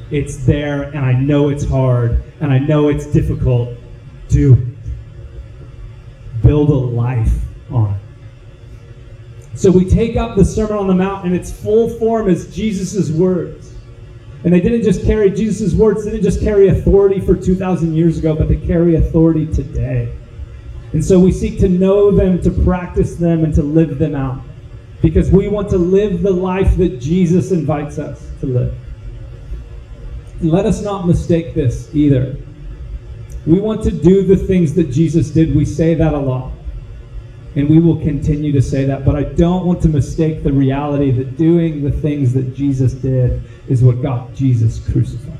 It's 0.09 0.37
there, 0.45 0.83
and 0.83 0.99
I 0.99 1.13
know 1.13 1.49
it's 1.49 1.63
hard, 1.63 2.23
and 2.39 2.51
I 2.51 2.57
know 2.57 2.89
it's 2.89 3.05
difficult. 3.05 3.77
Do 4.27 4.53
it. 4.53 6.41
Build 6.41 6.69
a 6.69 6.73
life 6.73 7.31
on 7.69 7.93
it. 7.93 7.99
So 9.55 9.69
we 9.69 9.87
take 9.87 10.17
up 10.17 10.35
the 10.35 10.43
Sermon 10.43 10.77
on 10.77 10.87
the 10.87 10.95
Mount 10.95 11.27
in 11.27 11.33
its 11.35 11.51
full 11.51 11.89
form 11.89 12.27
as 12.27 12.53
Jesus' 12.55 13.11
words. 13.11 13.72
And 14.43 14.53
they 14.53 14.59
didn't 14.59 14.83
just 14.83 15.05
carry 15.05 15.31
Jesus' 15.31 15.73
words, 15.73 16.03
they 16.03 16.11
didn't 16.11 16.23
just 16.23 16.41
carry 16.41 16.67
authority 16.67 17.21
for 17.21 17.35
2,000 17.35 17.93
years 17.93 18.17
ago, 18.17 18.35
but 18.35 18.49
they 18.49 18.57
carry 18.57 18.95
authority 18.95 19.45
today. 19.47 20.13
And 20.91 21.03
so 21.03 21.19
we 21.19 21.31
seek 21.31 21.59
to 21.59 21.69
know 21.69 22.11
them, 22.11 22.41
to 22.41 22.51
practice 22.51 23.15
them, 23.15 23.43
and 23.43 23.53
to 23.55 23.63
live 23.63 23.97
them 23.97 24.15
out. 24.15 24.41
Because 25.01 25.31
we 25.31 25.47
want 25.47 25.69
to 25.69 25.77
live 25.77 26.21
the 26.21 26.31
life 26.31 26.77
that 26.77 26.99
Jesus 27.01 27.51
invites 27.51 27.97
us 27.99 28.29
to 28.39 28.45
live 28.45 28.73
And 30.39 30.49
let 30.49 30.65
us 30.65 30.81
not 30.81 31.07
mistake 31.07 31.53
this 31.53 31.93
either. 31.93 32.37
We 33.45 33.59
want 33.59 33.83
to 33.83 33.91
do 33.91 34.23
the 34.23 34.37
things 34.37 34.73
that 34.75 34.91
Jesus 34.91 35.29
did. 35.29 35.53
We 35.55 35.65
say 35.65 35.93
that 35.95 36.13
a 36.13 36.17
lot. 36.17 36.51
And 37.55 37.69
we 37.69 37.79
will 37.79 37.97
continue 37.97 38.51
to 38.51 38.61
say 38.61 38.85
that. 38.85 39.05
But 39.05 39.15
I 39.15 39.23
don't 39.23 39.65
want 39.65 39.81
to 39.83 39.89
mistake 39.89 40.43
the 40.43 40.51
reality 40.51 41.11
that 41.11 41.37
doing 41.37 41.83
the 41.83 41.91
things 41.91 42.33
that 42.33 42.55
Jesus 42.55 42.93
did 42.93 43.41
is 43.67 43.83
what 43.83 44.01
got 44.01 44.33
Jesus 44.33 44.79
crucified. 44.91 45.37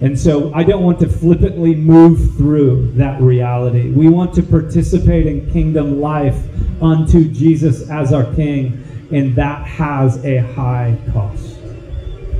And 0.00 0.18
so 0.18 0.52
I 0.52 0.64
don't 0.64 0.82
want 0.82 0.98
to 1.00 1.08
flippantly 1.08 1.74
move 1.74 2.36
through 2.36 2.92
that 2.92 3.20
reality. 3.22 3.90
We 3.90 4.08
want 4.08 4.34
to 4.34 4.42
participate 4.42 5.26
in 5.26 5.50
kingdom 5.52 6.00
life 6.00 6.42
unto 6.82 7.28
Jesus 7.28 7.88
as 7.88 8.12
our 8.12 8.24
King, 8.34 8.84
and 9.12 9.34
that 9.36 9.66
has 9.66 10.22
a 10.24 10.38
high 10.38 10.98
cost. 11.12 11.56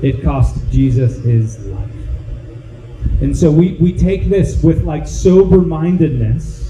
It 0.02 0.22
cost 0.22 0.56
Jesus 0.70 1.18
his 1.24 1.64
life. 1.66 1.90
And 3.22 3.36
so 3.36 3.50
we, 3.50 3.78
we 3.80 3.96
take 3.96 4.28
this 4.28 4.62
with 4.62 4.82
like 4.82 5.06
sober 5.06 5.58
mindedness. 5.58 6.63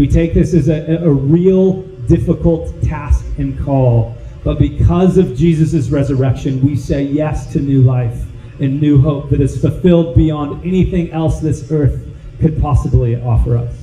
We 0.00 0.08
take 0.08 0.32
this 0.32 0.54
as 0.54 0.70
a, 0.70 1.04
a 1.04 1.12
real 1.12 1.82
difficult 2.08 2.82
task 2.82 3.22
and 3.36 3.62
call. 3.62 4.16
But 4.42 4.58
because 4.58 5.18
of 5.18 5.36
Jesus' 5.36 5.90
resurrection, 5.90 6.64
we 6.64 6.74
say 6.74 7.02
yes 7.02 7.52
to 7.52 7.60
new 7.60 7.82
life 7.82 8.24
and 8.60 8.80
new 8.80 8.98
hope 8.98 9.28
that 9.28 9.42
is 9.42 9.60
fulfilled 9.60 10.16
beyond 10.16 10.64
anything 10.64 11.10
else 11.10 11.40
this 11.40 11.70
earth 11.70 12.02
could 12.40 12.58
possibly 12.62 13.20
offer 13.20 13.58
us. 13.58 13.76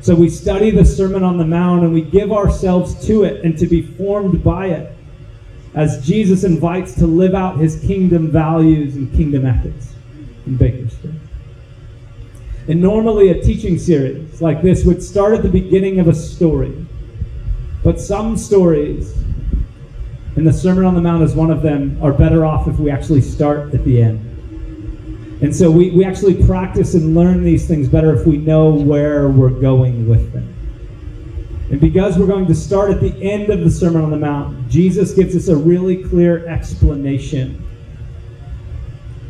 So 0.00 0.14
we 0.14 0.30
study 0.30 0.70
the 0.70 0.86
Sermon 0.86 1.22
on 1.22 1.36
the 1.36 1.44
Mount 1.44 1.84
and 1.84 1.92
we 1.92 2.00
give 2.00 2.32
ourselves 2.32 3.06
to 3.06 3.24
it 3.24 3.44
and 3.44 3.58
to 3.58 3.66
be 3.66 3.82
formed 3.82 4.42
by 4.42 4.68
it 4.68 4.90
as 5.74 6.02
Jesus 6.06 6.44
invites 6.44 6.94
to 6.94 7.06
live 7.06 7.34
out 7.34 7.58
his 7.58 7.78
kingdom 7.80 8.30
values 8.30 8.96
and 8.96 9.12
kingdom 9.12 9.44
ethics 9.44 9.92
in 10.46 10.56
Bakersfield. 10.56 11.23
And 12.66 12.80
normally, 12.80 13.28
a 13.28 13.42
teaching 13.42 13.78
series 13.78 14.40
like 14.40 14.62
this 14.62 14.84
would 14.84 15.02
start 15.02 15.34
at 15.34 15.42
the 15.42 15.48
beginning 15.48 16.00
of 16.00 16.08
a 16.08 16.14
story. 16.14 16.74
But 17.82 18.00
some 18.00 18.38
stories, 18.38 19.14
and 20.36 20.46
the 20.46 20.52
Sermon 20.52 20.84
on 20.84 20.94
the 20.94 21.02
Mount 21.02 21.22
is 21.22 21.34
one 21.34 21.50
of 21.50 21.60
them, 21.60 21.98
are 22.02 22.12
better 22.12 22.44
off 22.46 22.66
if 22.66 22.78
we 22.78 22.90
actually 22.90 23.20
start 23.20 23.74
at 23.74 23.84
the 23.84 24.02
end. 24.02 24.30
And 25.42 25.54
so 25.54 25.70
we, 25.70 25.90
we 25.90 26.06
actually 26.06 26.42
practice 26.46 26.94
and 26.94 27.14
learn 27.14 27.44
these 27.44 27.68
things 27.68 27.88
better 27.88 28.14
if 28.14 28.26
we 28.26 28.38
know 28.38 28.70
where 28.70 29.28
we're 29.28 29.50
going 29.50 30.08
with 30.08 30.32
them. 30.32 30.54
And 31.70 31.80
because 31.80 32.16
we're 32.16 32.26
going 32.26 32.46
to 32.46 32.54
start 32.54 32.90
at 32.90 33.00
the 33.00 33.14
end 33.22 33.50
of 33.50 33.60
the 33.60 33.70
Sermon 33.70 34.02
on 34.02 34.10
the 34.10 34.16
Mount, 34.16 34.70
Jesus 34.70 35.12
gives 35.12 35.36
us 35.36 35.48
a 35.48 35.56
really 35.56 36.02
clear 36.04 36.46
explanation 36.46 37.62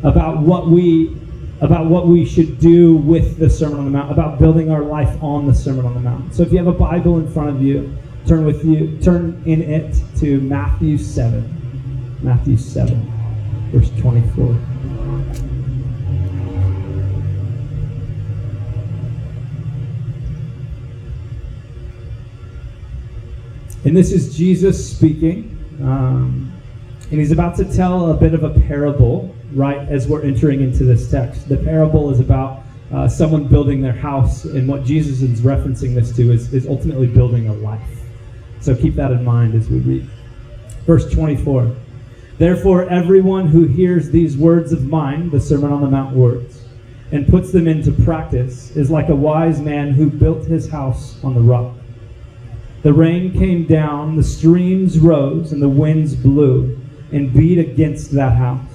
about 0.03 0.39
what 0.39 0.67
we 0.67 1.17
about 1.61 1.85
what 1.85 2.07
we 2.07 2.25
should 2.25 2.59
do 2.59 2.97
with 2.97 3.37
the 3.37 3.49
Sermon 3.49 3.79
on 3.79 3.85
the 3.85 3.91
Mount, 3.91 4.11
about 4.11 4.39
building 4.39 4.69
our 4.69 4.83
life 4.83 5.21
on 5.23 5.47
the 5.47 5.53
Sermon 5.53 5.85
on 5.85 5.93
the 5.93 5.99
Mount. 5.99 6.33
So 6.33 6.43
if 6.43 6.51
you 6.51 6.57
have 6.57 6.67
a 6.67 6.73
Bible 6.73 7.17
in 7.19 7.31
front 7.31 7.49
of 7.49 7.61
you, 7.61 7.95
turn 8.27 8.45
with 8.45 8.65
you, 8.65 8.97
turn 9.01 9.41
in 9.45 9.61
it 9.61 9.95
to 10.19 10.41
Matthew 10.41 10.97
7. 10.97 12.19
Matthew 12.21 12.57
7, 12.57 13.69
verse 13.71 13.89
24. 14.01 14.57
And 23.85 23.95
this 23.95 24.11
is 24.11 24.35
Jesus 24.35 24.91
speaking. 24.91 25.51
Um, 25.79 26.51
and 27.11 27.19
he's 27.19 27.31
about 27.31 27.55
to 27.57 27.65
tell 27.65 28.09
a 28.09 28.15
bit 28.15 28.33
of 28.33 28.43
a 28.43 28.49
parable 28.61 29.34
right 29.55 29.87
as 29.89 30.07
we're 30.07 30.21
entering 30.21 30.61
into 30.61 30.83
this 30.83 31.09
text. 31.09 31.47
The 31.49 31.57
parable 31.57 32.11
is 32.11 32.19
about 32.19 32.63
uh, 32.93 33.07
someone 33.07 33.47
building 33.47 33.81
their 33.81 33.93
house, 33.93 34.45
and 34.45 34.67
what 34.67 34.83
Jesus 34.83 35.21
is 35.21 35.41
referencing 35.41 35.95
this 35.95 36.15
to 36.17 36.31
is, 36.31 36.53
is 36.53 36.67
ultimately 36.67 37.07
building 37.07 37.47
a 37.47 37.53
life. 37.53 37.81
So 38.59 38.75
keep 38.75 38.95
that 38.95 39.11
in 39.11 39.23
mind 39.23 39.55
as 39.55 39.69
we 39.69 39.79
read. 39.79 40.09
Verse 40.85 41.09
24 41.11 41.75
Therefore, 42.37 42.89
everyone 42.89 43.47
who 43.47 43.65
hears 43.65 44.09
these 44.09 44.35
words 44.35 44.73
of 44.73 44.87
mine, 44.87 45.29
the 45.29 45.39
Sermon 45.39 45.71
on 45.71 45.81
the 45.81 45.89
Mount 45.89 46.13
words, 46.13 46.65
and 47.11 47.27
puts 47.27 47.51
them 47.51 47.67
into 47.67 47.91
practice 48.03 48.75
is 48.75 48.91
like 48.91 49.09
a 49.09 49.15
wise 49.15 49.61
man 49.61 49.93
who 49.93 50.09
built 50.09 50.45
his 50.45 50.69
house 50.69 51.23
on 51.23 51.33
the 51.33 51.39
rock. 51.39 51.73
The 52.83 52.93
rain 52.93 53.31
came 53.31 53.65
down, 53.65 54.15
the 54.15 54.23
streams 54.23 54.99
rose, 54.99 55.53
and 55.53 55.61
the 55.61 55.69
winds 55.69 56.13
blew 56.13 56.77
and 57.11 57.33
beat 57.33 57.57
against 57.57 58.11
that 58.11 58.35
house. 58.35 58.74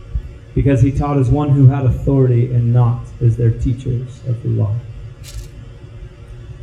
because 0.55 0.81
he 0.81 0.91
taught 0.91 1.17
as 1.17 1.29
one 1.29 1.49
who 1.49 1.67
had 1.67 1.85
authority 1.85 2.53
and 2.53 2.73
not 2.73 3.01
as 3.21 3.37
their 3.37 3.51
teachers 3.51 4.19
of 4.27 4.41
the 4.43 4.49
law. 4.49 4.75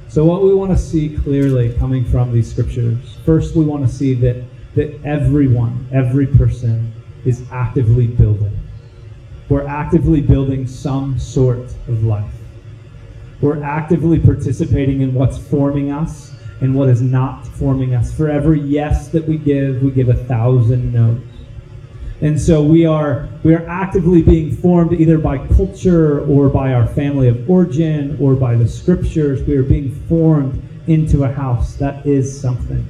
So, 0.08 0.24
what 0.24 0.42
we 0.42 0.54
want 0.54 0.70
to 0.72 0.78
see 0.78 1.16
clearly 1.16 1.74
coming 1.74 2.04
from 2.04 2.32
these 2.32 2.50
scriptures 2.50 3.18
first, 3.24 3.54
we 3.54 3.64
want 3.64 3.86
to 3.86 3.92
see 3.92 4.14
that, 4.14 4.42
that 4.74 4.98
everyone, 5.04 5.86
every 5.92 6.26
person, 6.26 6.92
is 7.24 7.44
actively 7.52 8.06
building. 8.06 8.56
We're 9.48 9.66
actively 9.66 10.20
building 10.20 10.66
some 10.66 11.18
sort 11.18 11.58
of 11.88 12.04
life. 12.04 12.32
We're 13.40 13.62
actively 13.62 14.18
participating 14.18 15.00
in 15.00 15.14
what's 15.14 15.38
forming 15.38 15.92
us 15.92 16.32
and 16.60 16.74
what 16.74 16.88
is 16.88 17.00
not 17.00 17.46
forming 17.46 17.94
us. 17.94 18.12
For 18.12 18.28
every 18.28 18.60
yes 18.60 19.08
that 19.08 19.26
we 19.26 19.38
give, 19.38 19.82
we 19.82 19.90
give 19.90 20.08
a 20.08 20.14
thousand 20.14 20.92
no's. 20.92 21.20
And 22.20 22.40
so 22.40 22.62
we 22.62 22.84
are 22.84 23.28
we 23.44 23.54
are 23.54 23.66
actively 23.68 24.22
being 24.22 24.56
formed 24.56 24.92
either 24.92 25.18
by 25.18 25.38
culture 25.54 26.20
or 26.26 26.48
by 26.48 26.72
our 26.72 26.86
family 26.86 27.28
of 27.28 27.48
origin 27.48 28.16
or 28.20 28.34
by 28.34 28.56
the 28.56 28.66
scriptures. 28.66 29.40
We 29.42 29.56
are 29.56 29.62
being 29.62 29.94
formed 30.08 30.60
into 30.88 31.24
a 31.24 31.32
house 31.32 31.76
that 31.76 32.04
is 32.04 32.40
something. 32.40 32.84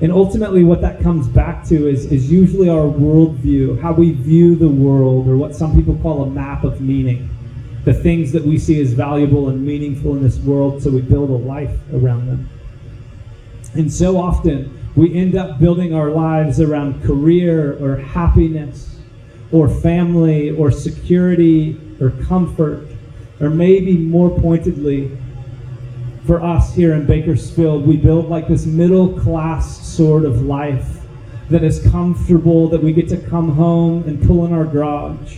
And 0.00 0.12
ultimately, 0.12 0.64
what 0.64 0.80
that 0.82 1.00
comes 1.00 1.28
back 1.28 1.64
to 1.68 1.88
is, 1.88 2.06
is 2.06 2.30
usually 2.30 2.68
our 2.68 2.84
worldview, 2.84 3.80
how 3.80 3.92
we 3.92 4.10
view 4.10 4.56
the 4.56 4.68
world, 4.68 5.28
or 5.28 5.36
what 5.36 5.54
some 5.54 5.74
people 5.74 5.96
call 6.02 6.24
a 6.24 6.30
map 6.30 6.64
of 6.64 6.80
meaning. 6.80 7.30
The 7.84 7.94
things 7.94 8.32
that 8.32 8.44
we 8.44 8.58
see 8.58 8.80
as 8.80 8.92
valuable 8.92 9.48
and 9.50 9.64
meaningful 9.64 10.16
in 10.16 10.22
this 10.22 10.38
world, 10.38 10.82
so 10.82 10.90
we 10.90 11.00
build 11.00 11.30
a 11.30 11.34
life 11.34 11.78
around 11.92 12.26
them. 12.26 12.48
And 13.74 13.92
so 13.92 14.18
often, 14.18 14.83
we 14.96 15.12
end 15.14 15.34
up 15.34 15.58
building 15.58 15.92
our 15.92 16.10
lives 16.10 16.60
around 16.60 17.02
career 17.02 17.76
or 17.82 17.96
happiness 17.96 18.96
or 19.50 19.68
family 19.68 20.50
or 20.50 20.70
security 20.70 21.80
or 22.00 22.10
comfort, 22.26 22.86
or 23.40 23.50
maybe 23.50 23.96
more 23.96 24.30
pointedly, 24.40 25.16
for 26.26 26.42
us 26.42 26.74
here 26.74 26.94
in 26.94 27.06
Bakersfield, 27.06 27.86
we 27.86 27.96
build 27.96 28.28
like 28.28 28.48
this 28.48 28.66
middle 28.66 29.18
class 29.20 29.86
sort 29.86 30.24
of 30.24 30.42
life 30.42 31.00
that 31.50 31.62
is 31.62 31.86
comfortable, 31.90 32.68
that 32.68 32.82
we 32.82 32.92
get 32.92 33.08
to 33.08 33.18
come 33.28 33.50
home 33.50 34.02
and 34.04 34.26
pull 34.26 34.46
in 34.46 34.52
our 34.52 34.64
garage. 34.64 35.36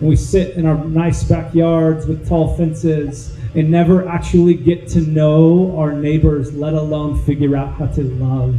And 0.00 0.08
we 0.08 0.16
sit 0.16 0.56
in 0.56 0.66
our 0.66 0.82
nice 0.84 1.22
backyards 1.22 2.06
with 2.06 2.28
tall 2.28 2.56
fences 2.56 3.36
and 3.54 3.70
never 3.70 4.08
actually 4.08 4.54
get 4.54 4.88
to 4.88 5.00
know 5.00 5.78
our 5.78 5.92
neighbors, 5.92 6.52
let 6.52 6.74
alone 6.74 7.22
figure 7.22 7.56
out 7.56 7.74
how 7.74 7.86
to 7.86 8.02
love 8.02 8.56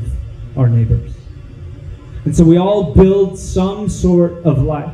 our 0.57 0.67
neighbors. 0.67 1.13
And 2.25 2.35
so 2.35 2.43
we 2.43 2.57
all 2.57 2.93
build 2.93 3.37
some 3.37 3.87
sort 3.87 4.43
of 4.43 4.61
life. 4.61 4.93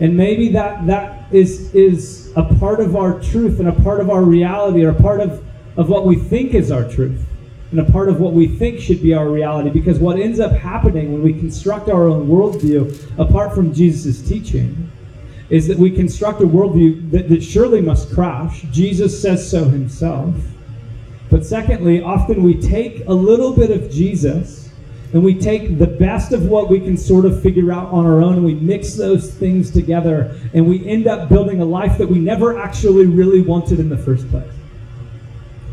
And 0.00 0.16
maybe 0.16 0.50
that, 0.50 0.86
that 0.86 1.32
is, 1.32 1.74
is 1.74 2.32
a 2.36 2.42
part 2.42 2.80
of 2.80 2.94
our 2.94 3.20
truth 3.20 3.58
and 3.58 3.68
a 3.68 3.72
part 3.72 4.00
of 4.00 4.10
our 4.10 4.22
reality 4.22 4.84
or 4.84 4.90
a 4.90 4.94
part 4.94 5.20
of, 5.20 5.44
of 5.76 5.88
what 5.88 6.06
we 6.06 6.16
think 6.16 6.54
is 6.54 6.70
our 6.70 6.88
truth 6.88 7.24
and 7.70 7.80
a 7.80 7.90
part 7.90 8.08
of 8.08 8.20
what 8.20 8.32
we 8.32 8.46
think 8.46 8.80
should 8.80 9.02
be 9.02 9.12
our 9.12 9.28
reality. 9.28 9.70
Because 9.70 9.98
what 9.98 10.18
ends 10.18 10.40
up 10.40 10.52
happening 10.52 11.12
when 11.12 11.22
we 11.22 11.32
construct 11.32 11.88
our 11.88 12.08
own 12.08 12.28
worldview, 12.28 13.18
apart 13.18 13.54
from 13.54 13.74
Jesus' 13.74 14.26
teaching, 14.26 14.90
is 15.50 15.66
that 15.66 15.78
we 15.78 15.90
construct 15.90 16.40
a 16.40 16.46
worldview 16.46 17.10
that, 17.10 17.28
that 17.28 17.42
surely 17.42 17.80
must 17.80 18.12
crash. 18.14 18.62
Jesus 18.70 19.20
says 19.20 19.48
so 19.48 19.64
himself. 19.64 20.34
But 21.30 21.44
secondly, 21.44 22.02
often 22.02 22.42
we 22.42 22.60
take 22.60 23.06
a 23.06 23.12
little 23.12 23.52
bit 23.52 23.70
of 23.70 23.90
Jesus 23.90 24.70
and 25.12 25.22
we 25.22 25.34
take 25.34 25.78
the 25.78 25.86
best 25.86 26.32
of 26.32 26.46
what 26.46 26.68
we 26.68 26.80
can 26.80 26.96
sort 26.96 27.24
of 27.24 27.42
figure 27.42 27.72
out 27.72 27.90
on 27.90 28.06
our 28.06 28.20
own 28.20 28.34
and 28.34 28.44
we 28.44 28.54
mix 28.54 28.94
those 28.94 29.32
things 29.32 29.70
together 29.70 30.38
and 30.54 30.66
we 30.66 30.86
end 30.86 31.06
up 31.06 31.28
building 31.28 31.60
a 31.60 31.64
life 31.64 31.96
that 31.98 32.06
we 32.06 32.18
never 32.18 32.58
actually 32.58 33.06
really 33.06 33.40
wanted 33.40 33.80
in 33.80 33.88
the 33.88 33.96
first 33.96 34.28
place. 34.30 34.52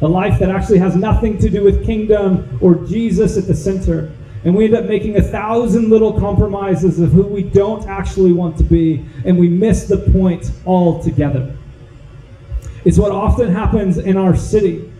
A 0.01 0.07
life 0.07 0.39
that 0.39 0.49
actually 0.49 0.79
has 0.79 0.95
nothing 0.95 1.37
to 1.39 1.49
do 1.49 1.63
with 1.63 1.85
kingdom 1.85 2.57
or 2.61 2.75
Jesus 2.85 3.37
at 3.37 3.47
the 3.47 3.55
center. 3.55 4.11
And 4.43 4.55
we 4.55 4.65
end 4.65 4.75
up 4.75 4.85
making 4.85 5.17
a 5.17 5.21
thousand 5.21 5.89
little 5.89 6.19
compromises 6.19 6.99
of 6.99 7.11
who 7.11 7.23
we 7.23 7.43
don't 7.43 7.87
actually 7.87 8.31
want 8.31 8.57
to 8.59 8.63
be, 8.63 9.03
and 9.25 9.39
we 9.39 9.49
miss 9.49 9.85
the 9.85 9.97
point 9.97 10.51
altogether. 10.67 11.55
It's 12.83 12.99
what 12.99 13.11
often 13.11 13.51
happens 13.51 13.97
in 13.97 14.17
our 14.17 14.35
city. 14.35 14.91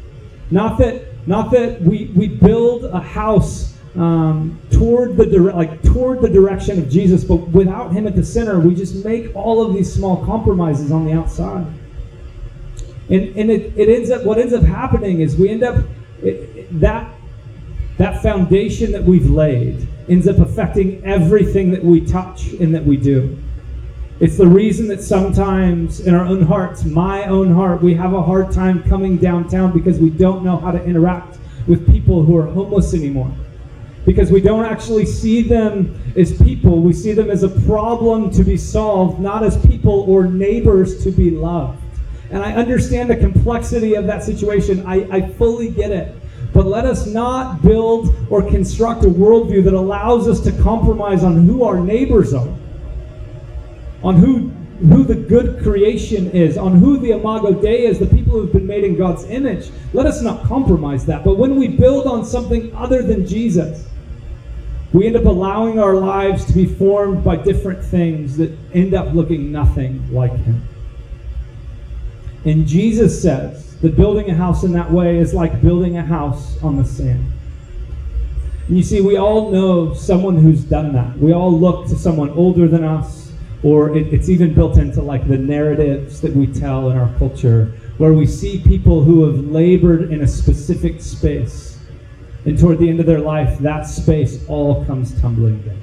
Not 0.51 0.77
that, 0.79 1.27
not 1.27 1.51
that 1.51 1.81
we, 1.81 2.11
we 2.15 2.27
build 2.27 2.85
a 2.85 2.99
house 2.99 3.75
um, 3.95 4.59
toward 4.71 5.17
the 5.17 5.25
dire- 5.25 5.53
like 5.53 5.81
toward 5.81 6.21
the 6.21 6.29
direction 6.29 6.79
of 6.79 6.89
Jesus, 6.89 7.23
but 7.23 7.37
without 7.49 7.91
Him 7.91 8.07
at 8.07 8.15
the 8.15 8.25
center, 8.25 8.59
we 8.59 8.75
just 8.75 9.05
make 9.05 9.33
all 9.35 9.65
of 9.65 9.73
these 9.73 9.91
small 9.91 10.23
compromises 10.25 10.91
on 10.91 11.05
the 11.05 11.13
outside. 11.13 11.65
And, 13.09 13.35
and 13.37 13.51
it, 13.51 13.73
it 13.77 13.87
ends 13.87 14.11
up 14.11 14.25
what 14.25 14.37
ends 14.37 14.53
up 14.53 14.63
happening 14.63 15.21
is 15.21 15.35
we 15.37 15.49
end 15.49 15.63
up 15.63 15.83
it, 16.21 16.79
that 16.79 17.13
that 17.97 18.21
foundation 18.21 18.91
that 18.91 19.03
we've 19.03 19.29
laid 19.29 19.87
ends 20.09 20.27
up 20.27 20.39
affecting 20.39 21.03
everything 21.05 21.71
that 21.71 21.83
we 21.83 22.01
touch 22.05 22.47
and 22.53 22.73
that 22.75 22.83
we 22.83 22.97
do. 22.97 23.37
It's 24.19 24.37
the 24.37 24.47
reason 24.47 24.87
that 24.87 25.01
sometimes 25.01 25.99
in 25.99 26.15
our 26.15 26.25
own 26.25 26.41
hearts, 26.41 26.85
my 26.85 27.25
own 27.25 27.53
heart, 27.53 27.81
we 27.81 27.93
have 27.95 28.13
a 28.13 28.23
hard 28.23 28.51
time 28.51 28.81
coming 28.83 29.17
downtown 29.17 29.73
because 29.73 29.99
we 29.99 30.09
don't 30.09 30.43
know 30.43 30.57
how 30.57 30.71
to 30.71 30.81
interact 30.85 31.37
with 31.67 31.91
people 31.91 32.23
who 32.23 32.37
are 32.37 32.45
homeless 32.45 32.93
anymore 32.93 33.31
because 34.05 34.31
we 34.31 34.39
don't 34.39 34.65
actually 34.65 35.05
see 35.05 35.41
them 35.41 35.99
as 36.15 36.37
people. 36.43 36.81
We 36.81 36.93
see 36.93 37.11
them 37.11 37.29
as 37.29 37.43
a 37.43 37.49
problem 37.49 38.29
to 38.31 38.43
be 38.43 38.55
solved, 38.55 39.19
not 39.19 39.43
as 39.43 39.57
people 39.65 40.01
or 40.09 40.25
neighbors 40.25 41.03
to 41.03 41.11
be 41.11 41.31
loved. 41.31 41.81
And 42.29 42.41
I 42.43 42.53
understand 42.53 43.09
the 43.09 43.17
complexity 43.17 43.95
of 43.95 44.07
that 44.07 44.23
situation. 44.23 44.85
I, 44.85 45.07
I 45.11 45.29
fully 45.29 45.69
get 45.69 45.91
it. 45.91 46.15
But 46.53 46.67
let 46.67 46.85
us 46.85 47.05
not 47.05 47.61
build 47.61 48.15
or 48.29 48.41
construct 48.41 49.03
a 49.03 49.07
worldview 49.07 49.63
that 49.65 49.73
allows 49.73 50.27
us 50.27 50.39
to 50.41 50.51
compromise 50.63 51.23
on 51.23 51.45
who 51.45 51.63
our 51.63 51.81
neighbors 51.81 52.33
are, 52.33 52.47
on 54.05 54.15
who 54.15 54.51
who 54.79 55.05
the 55.05 55.15
good 55.15 55.63
creation 55.63 56.29
is, 56.31 56.57
on 56.57 56.75
who 56.75 56.97
the 56.97 57.11
Imago 57.11 57.53
Dei 57.53 57.85
is, 57.85 57.97
the 57.97 58.05
people 58.05 58.33
who 58.33 58.41
have 58.41 58.51
been 58.51 58.67
made 58.67 58.83
in 58.83 58.97
God's 58.97 59.23
image. 59.25 59.71
Let 59.93 60.05
us 60.05 60.21
not 60.21 60.43
compromise 60.43 61.05
that. 61.05 61.23
But 61.23 61.37
when 61.37 61.55
we 61.55 61.69
build 61.69 62.07
on 62.07 62.25
something 62.25 62.75
other 62.75 63.01
than 63.01 63.25
Jesus, 63.25 63.87
we 64.91 65.07
end 65.07 65.15
up 65.15 65.25
allowing 65.25 65.79
our 65.79 65.95
lives 65.95 66.43
to 66.45 66.53
be 66.53 66.65
formed 66.65 67.23
by 67.23 67.37
different 67.37 67.83
things 67.83 68.35
that 68.37 68.51
end 68.73 68.93
up 68.93 69.13
looking 69.13 69.51
nothing 69.51 70.13
like 70.13 70.35
Him. 70.35 70.61
And 72.43 72.67
Jesus 72.67 73.21
says 73.21 73.79
that 73.79 73.95
building 73.95 74.29
a 74.29 74.35
house 74.35 74.63
in 74.63 74.73
that 74.73 74.91
way 74.91 75.17
is 75.19 75.33
like 75.33 75.61
building 75.61 75.97
a 75.97 76.03
house 76.03 76.61
on 76.61 76.77
the 76.77 76.85
sand. 76.85 77.31
And 78.67 78.77
you 78.77 78.83
see, 78.83 78.99
we 78.99 79.17
all 79.17 79.51
know 79.51 79.93
someone 79.93 80.35
who's 80.35 80.63
done 80.63 80.93
that. 80.93 81.17
We 81.17 81.33
all 81.33 81.57
look 81.57 81.87
to 81.87 81.95
someone 81.95 82.29
older 82.31 82.67
than 82.67 82.83
us, 82.83 83.24
or 83.65 83.97
it, 83.97 84.13
it's 84.13 84.29
even 84.29 84.53
built 84.53 84.77
into 84.77 85.01
like 85.01 85.27
the 85.27 85.37
narratives 85.37 86.21
that 86.21 86.31
we 86.31 86.45
tell 86.45 86.91
in 86.91 86.97
our 86.97 87.11
culture, 87.17 87.73
where 87.97 88.13
we 88.13 88.27
see 88.27 88.61
people 88.61 89.03
who 89.03 89.25
have 89.25 89.43
labored 89.47 90.11
in 90.11 90.21
a 90.21 90.27
specific 90.27 91.01
space 91.01 91.75
And 92.45 92.59
toward 92.59 92.77
the 92.77 92.87
end 92.87 92.99
of 92.99 93.07
their 93.07 93.21
life, 93.21 93.57
that 93.59 93.87
space 93.87 94.45
all 94.47 94.85
comes 94.85 95.19
tumbling 95.19 95.59
down. 95.63 95.79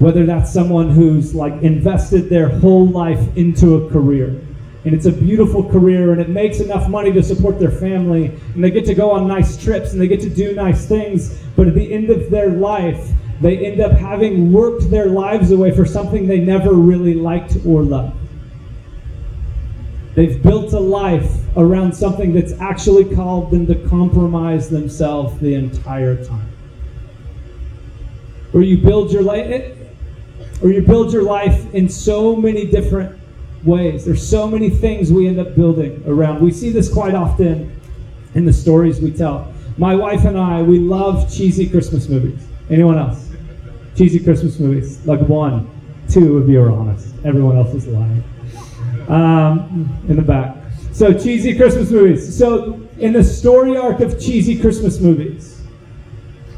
Whether 0.00 0.26
that's 0.26 0.52
someone 0.52 0.90
who's 0.90 1.36
like 1.36 1.62
invested 1.62 2.28
their 2.28 2.48
whole 2.48 2.88
life 2.88 3.36
into 3.36 3.76
a 3.76 3.88
career, 3.88 4.40
and 4.84 4.92
it's 4.92 5.06
a 5.06 5.12
beautiful 5.12 5.62
career 5.68 6.12
and 6.12 6.20
it 6.20 6.28
makes 6.28 6.58
enough 6.58 6.88
money 6.88 7.12
to 7.12 7.22
support 7.22 7.58
their 7.58 7.70
family 7.70 8.26
and 8.54 8.62
they 8.62 8.70
get 8.70 8.84
to 8.86 8.94
go 8.94 9.10
on 9.10 9.26
nice 9.26 9.56
trips 9.56 9.92
and 9.92 10.00
they 10.00 10.06
get 10.06 10.20
to 10.20 10.30
do 10.30 10.54
nice 10.54 10.86
things 10.86 11.42
but 11.56 11.66
at 11.66 11.74
the 11.74 11.92
end 11.92 12.08
of 12.08 12.30
their 12.30 12.50
life 12.50 13.10
they 13.40 13.66
end 13.66 13.80
up 13.80 13.92
having 13.92 14.52
worked 14.52 14.90
their 14.90 15.06
lives 15.06 15.50
away 15.50 15.70
for 15.70 15.84
something 15.84 16.26
they 16.26 16.40
never 16.40 16.72
really 16.72 17.14
liked 17.14 17.56
or 17.66 17.82
loved 17.82 18.16
they've 20.14 20.42
built 20.42 20.72
a 20.72 20.80
life 20.80 21.30
around 21.56 21.94
something 21.94 22.32
that's 22.32 22.52
actually 22.60 23.14
called 23.14 23.50
them 23.50 23.66
to 23.66 23.74
compromise 23.88 24.68
themselves 24.68 25.38
the 25.40 25.54
entire 25.54 26.22
time 26.24 26.48
or 28.52 28.62
you 28.62 28.78
build 28.78 29.12
your 29.12 29.22
life 29.22 29.76
or 30.62 30.70
you 30.70 30.80
build 30.80 31.12
your 31.12 31.22
life 31.22 31.72
in 31.74 31.88
so 31.88 32.34
many 32.34 32.66
different 32.66 33.18
ways. 33.64 34.04
There's 34.04 34.26
so 34.26 34.46
many 34.46 34.70
things 34.70 35.12
we 35.12 35.28
end 35.28 35.38
up 35.38 35.54
building 35.54 36.02
around. 36.06 36.40
We 36.40 36.52
see 36.52 36.70
this 36.70 36.92
quite 36.92 37.14
often 37.14 37.78
in 38.34 38.44
the 38.44 38.52
stories 38.52 39.00
we 39.00 39.10
tell. 39.10 39.52
My 39.76 39.94
wife 39.94 40.24
and 40.24 40.38
I, 40.38 40.62
we 40.62 40.78
love 40.78 41.32
cheesy 41.32 41.68
Christmas 41.68 42.08
movies. 42.08 42.46
Anyone 42.70 42.96
else? 42.96 43.25
Cheesy 43.96 44.20
Christmas 44.20 44.58
movies. 44.58 45.04
Like 45.06 45.20
one, 45.20 45.70
two 46.08 46.38
of 46.38 46.48
you 46.48 46.62
are 46.62 46.70
honest. 46.70 47.14
Everyone 47.24 47.56
else 47.56 47.74
is 47.74 47.86
lying. 47.86 48.22
Um, 49.08 50.04
in 50.08 50.16
the 50.16 50.22
back. 50.22 50.56
So, 50.92 51.12
cheesy 51.12 51.56
Christmas 51.56 51.90
movies. 51.90 52.36
So, 52.36 52.80
in 52.98 53.12
the 53.12 53.22
story 53.22 53.76
arc 53.76 54.00
of 54.00 54.20
cheesy 54.20 54.58
Christmas 54.58 54.98
movies, 54.98 55.62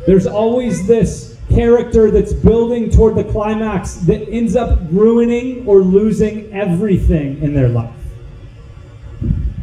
there's 0.06 0.26
always 0.26 0.86
this 0.86 1.36
character 1.50 2.10
that's 2.10 2.32
building 2.32 2.90
toward 2.90 3.16
the 3.16 3.24
climax 3.24 3.94
that 3.94 4.28
ends 4.28 4.56
up 4.56 4.78
ruining 4.90 5.66
or 5.66 5.80
losing 5.80 6.52
everything 6.52 7.42
in 7.42 7.54
their 7.54 7.68
life. 7.68 7.94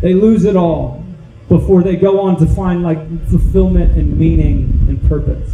They 0.01 0.13
lose 0.13 0.45
it 0.45 0.55
all 0.55 1.03
before 1.47 1.83
they 1.83 1.95
go 1.95 2.19
on 2.19 2.37
to 2.39 2.45
find 2.45 2.83
like 2.83 2.99
fulfillment 3.29 3.97
and 3.97 4.17
meaning 4.17 4.85
and 4.87 5.01
purpose. 5.07 5.51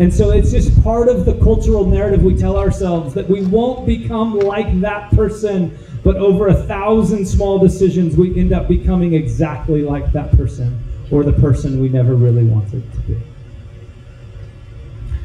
And 0.00 0.12
so 0.12 0.30
it's 0.30 0.50
just 0.50 0.82
part 0.82 1.08
of 1.08 1.26
the 1.26 1.34
cultural 1.34 1.84
narrative 1.84 2.22
we 2.22 2.34
tell 2.34 2.56
ourselves 2.56 3.12
that 3.12 3.28
we 3.28 3.42
won't 3.42 3.86
become 3.86 4.38
like 4.38 4.80
that 4.80 5.10
person, 5.10 5.78
but 6.02 6.16
over 6.16 6.48
a 6.48 6.54
thousand 6.54 7.26
small 7.26 7.58
decisions, 7.58 8.16
we 8.16 8.34
end 8.40 8.54
up 8.54 8.66
becoming 8.66 9.12
exactly 9.12 9.82
like 9.82 10.10
that 10.14 10.34
person 10.38 10.82
or 11.10 11.22
the 11.22 11.34
person 11.34 11.82
we 11.82 11.90
never 11.90 12.14
really 12.14 12.44
wanted 12.44 12.90
to 12.94 12.98
be. 13.00 13.20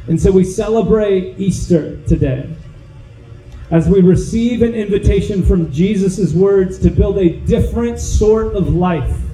And 0.08 0.20
so 0.20 0.30
we 0.30 0.44
celebrate 0.44 1.40
Easter 1.40 1.96
today 2.02 2.54
as 3.70 3.88
we 3.88 4.02
receive 4.02 4.60
an 4.60 4.74
invitation 4.74 5.42
from 5.42 5.72
Jesus' 5.72 6.34
words 6.34 6.78
to 6.80 6.90
build 6.90 7.16
a 7.16 7.30
different 7.30 7.98
sort 7.98 8.54
of 8.54 8.74
life. 8.74 9.25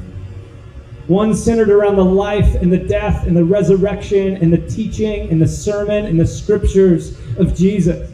One 1.12 1.34
centered 1.34 1.68
around 1.68 1.96
the 1.96 2.04
life 2.06 2.54
and 2.54 2.72
the 2.72 2.78
death 2.78 3.26
and 3.26 3.36
the 3.36 3.44
resurrection 3.44 4.38
and 4.38 4.50
the 4.50 4.66
teaching 4.70 5.28
and 5.28 5.42
the 5.42 5.46
sermon 5.46 6.06
and 6.06 6.18
the 6.18 6.26
scriptures 6.26 7.18
of 7.36 7.54
Jesus. 7.54 8.10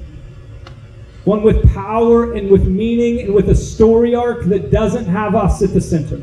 One 1.24 1.44
with 1.44 1.72
power 1.72 2.32
and 2.32 2.50
with 2.50 2.66
meaning 2.66 3.20
and 3.20 3.32
with 3.32 3.50
a 3.50 3.54
story 3.54 4.16
arc 4.16 4.46
that 4.46 4.72
doesn't 4.72 5.04
have 5.04 5.36
us 5.36 5.62
at 5.62 5.72
the 5.72 5.80
center. 5.80 6.20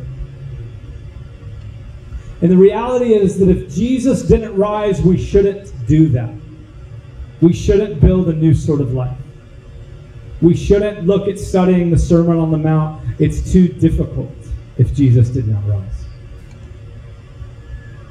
And 2.42 2.52
the 2.52 2.58
reality 2.58 3.14
is 3.14 3.40
that 3.40 3.48
if 3.48 3.74
Jesus 3.74 4.24
didn't 4.24 4.54
rise, 4.58 5.02
we 5.02 5.18
shouldn't 5.18 5.72
do 5.88 6.10
that. 6.10 6.34
We 7.40 7.54
shouldn't 7.54 8.02
build 8.02 8.28
a 8.28 8.34
new 8.34 8.54
sort 8.54 8.82
of 8.82 8.92
life. 8.92 9.18
We 10.42 10.58
shouldn't 10.58 11.08
look 11.08 11.30
at 11.30 11.40
studying 11.40 11.90
the 11.90 11.98
Sermon 11.98 12.38
on 12.38 12.52
the 12.52 12.58
Mount. 12.58 13.02
It's 13.18 13.50
too 13.50 13.70
difficult 13.70 14.36
if 14.78 14.94
Jesus 14.94 15.30
did 15.30 15.48
not 15.48 15.66
rise. 15.70 16.05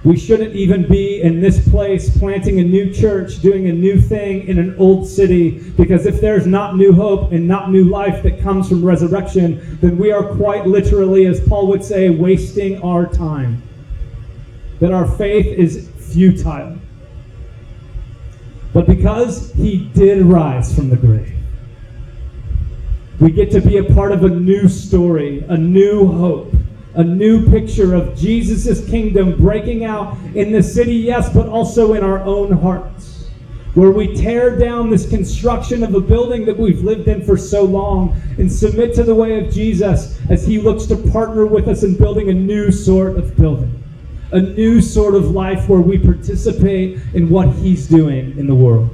We 0.04 0.18
shouldn't 0.18 0.54
even 0.54 0.86
be 0.86 1.22
in 1.22 1.40
this 1.40 1.66
place 1.66 2.14
planting 2.18 2.60
a 2.60 2.62
new 2.62 2.92
church, 2.92 3.40
doing 3.40 3.68
a 3.68 3.72
new 3.72 3.98
thing 3.98 4.46
in 4.46 4.58
an 4.58 4.76
old 4.78 5.08
city, 5.08 5.72
because 5.78 6.04
if 6.04 6.20
there's 6.20 6.46
not 6.46 6.76
new 6.76 6.92
hope 6.92 7.32
and 7.32 7.48
not 7.48 7.70
new 7.70 7.84
life 7.84 8.22
that 8.22 8.38
comes 8.38 8.68
from 8.68 8.84
resurrection, 8.84 9.78
then 9.80 9.96
we 9.96 10.12
are 10.12 10.36
quite 10.36 10.66
literally, 10.66 11.24
as 11.24 11.40
Paul 11.48 11.68
would 11.68 11.82
say, 11.82 12.10
wasting 12.10 12.82
our 12.82 13.06
time. 13.06 13.62
That 14.80 14.92
our 14.92 15.06
faith 15.16 15.46
is 15.46 15.88
futile. 15.96 16.76
But 18.74 18.86
because 18.86 19.52
he 19.54 19.88
did 19.94 20.22
rise 20.22 20.74
from 20.74 20.90
the 20.90 20.96
grave, 20.96 21.32
we 23.20 23.30
get 23.30 23.50
to 23.52 23.60
be 23.62 23.78
a 23.78 23.84
part 23.84 24.12
of 24.12 24.24
a 24.24 24.28
new 24.28 24.68
story, 24.68 25.44
a 25.48 25.56
new 25.56 26.06
hope, 26.12 26.53
a 26.94 27.04
new 27.04 27.48
picture 27.50 27.94
of 27.94 28.16
Jesus' 28.16 28.88
kingdom 28.88 29.36
breaking 29.36 29.84
out 29.84 30.16
in 30.34 30.52
the 30.52 30.62
city, 30.62 30.94
yes, 30.94 31.32
but 31.32 31.48
also 31.48 31.94
in 31.94 32.04
our 32.04 32.20
own 32.20 32.52
hearts. 32.52 33.28
Where 33.74 33.90
we 33.90 34.14
tear 34.14 34.56
down 34.56 34.90
this 34.90 35.08
construction 35.08 35.82
of 35.82 35.94
a 35.94 36.00
building 36.00 36.44
that 36.44 36.56
we've 36.56 36.82
lived 36.82 37.08
in 37.08 37.24
for 37.24 37.36
so 37.36 37.64
long 37.64 38.20
and 38.38 38.50
submit 38.50 38.94
to 38.94 39.02
the 39.02 39.14
way 39.14 39.44
of 39.44 39.52
Jesus 39.52 40.20
as 40.30 40.46
he 40.46 40.60
looks 40.60 40.86
to 40.86 40.96
partner 40.96 41.44
with 41.46 41.66
us 41.66 41.82
in 41.82 41.96
building 41.96 42.30
a 42.30 42.34
new 42.34 42.70
sort 42.70 43.16
of 43.16 43.36
building 43.36 43.82
a 44.34 44.40
new 44.40 44.80
sort 44.80 45.14
of 45.14 45.30
life 45.30 45.68
where 45.68 45.80
we 45.80 45.96
participate 45.96 46.98
in 47.14 47.30
what 47.30 47.48
He's 47.50 47.86
doing 47.86 48.36
in 48.36 48.48
the 48.48 48.54
world. 48.54 48.90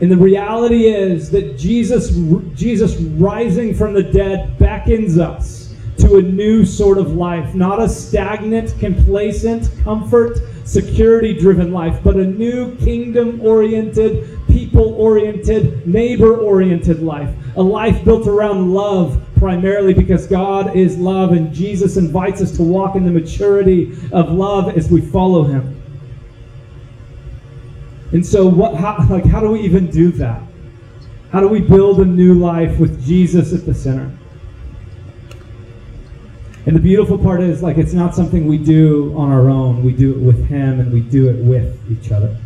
And 0.00 0.10
the 0.10 0.16
reality 0.16 0.86
is 0.86 1.30
that 1.32 1.58
Jesus, 1.58 2.16
Jesus 2.54 2.96
rising 2.96 3.74
from 3.74 3.92
the 3.92 4.02
dead 4.02 4.58
beckons 4.58 5.18
us 5.18 5.61
to 6.02 6.16
a 6.16 6.22
new 6.22 6.64
sort 6.64 6.98
of 6.98 7.14
life, 7.14 7.54
not 7.54 7.80
a 7.80 7.88
stagnant, 7.88 8.78
complacent, 8.78 9.70
comfort, 9.84 10.38
security 10.64 11.32
driven 11.32 11.72
life, 11.72 12.00
but 12.02 12.16
a 12.16 12.24
new 12.24 12.74
kingdom 12.76 13.40
oriented, 13.40 14.38
people 14.48 14.94
oriented, 14.94 15.86
neighbor 15.86 16.36
oriented 16.36 17.02
life. 17.02 17.32
A 17.56 17.62
life 17.62 18.04
built 18.04 18.26
around 18.26 18.72
love, 18.72 19.24
primarily 19.36 19.94
because 19.94 20.26
God 20.26 20.74
is 20.74 20.98
love, 20.98 21.32
and 21.32 21.52
Jesus 21.52 21.96
invites 21.96 22.40
us 22.40 22.56
to 22.56 22.62
walk 22.62 22.96
in 22.96 23.04
the 23.04 23.10
maturity 23.10 23.92
of 24.12 24.30
love 24.30 24.76
as 24.76 24.90
we 24.90 25.00
follow 25.00 25.44
Him. 25.44 25.80
And 28.12 28.26
so, 28.26 28.46
what? 28.46 28.74
How, 28.74 29.06
like, 29.08 29.24
how 29.24 29.40
do 29.40 29.50
we 29.50 29.60
even 29.60 29.90
do 29.90 30.10
that? 30.12 30.42
How 31.30 31.40
do 31.40 31.48
we 31.48 31.60
build 31.60 32.00
a 32.00 32.04
new 32.04 32.34
life 32.34 32.78
with 32.78 33.04
Jesus 33.06 33.54
at 33.54 33.64
the 33.64 33.74
center? 33.74 34.10
And 36.64 36.76
the 36.76 36.80
beautiful 36.80 37.18
part 37.18 37.40
is, 37.40 37.62
like, 37.62 37.76
it's 37.76 37.92
not 37.92 38.14
something 38.14 38.46
we 38.46 38.58
do 38.58 39.12
on 39.16 39.32
our 39.32 39.48
own. 39.48 39.82
We 39.82 39.92
do 39.92 40.12
it 40.12 40.18
with 40.18 40.46
Him 40.46 40.78
and 40.78 40.92
we 40.92 41.00
do 41.00 41.28
it 41.28 41.42
with 41.44 41.76
each 41.90 42.12
other. 42.12 42.36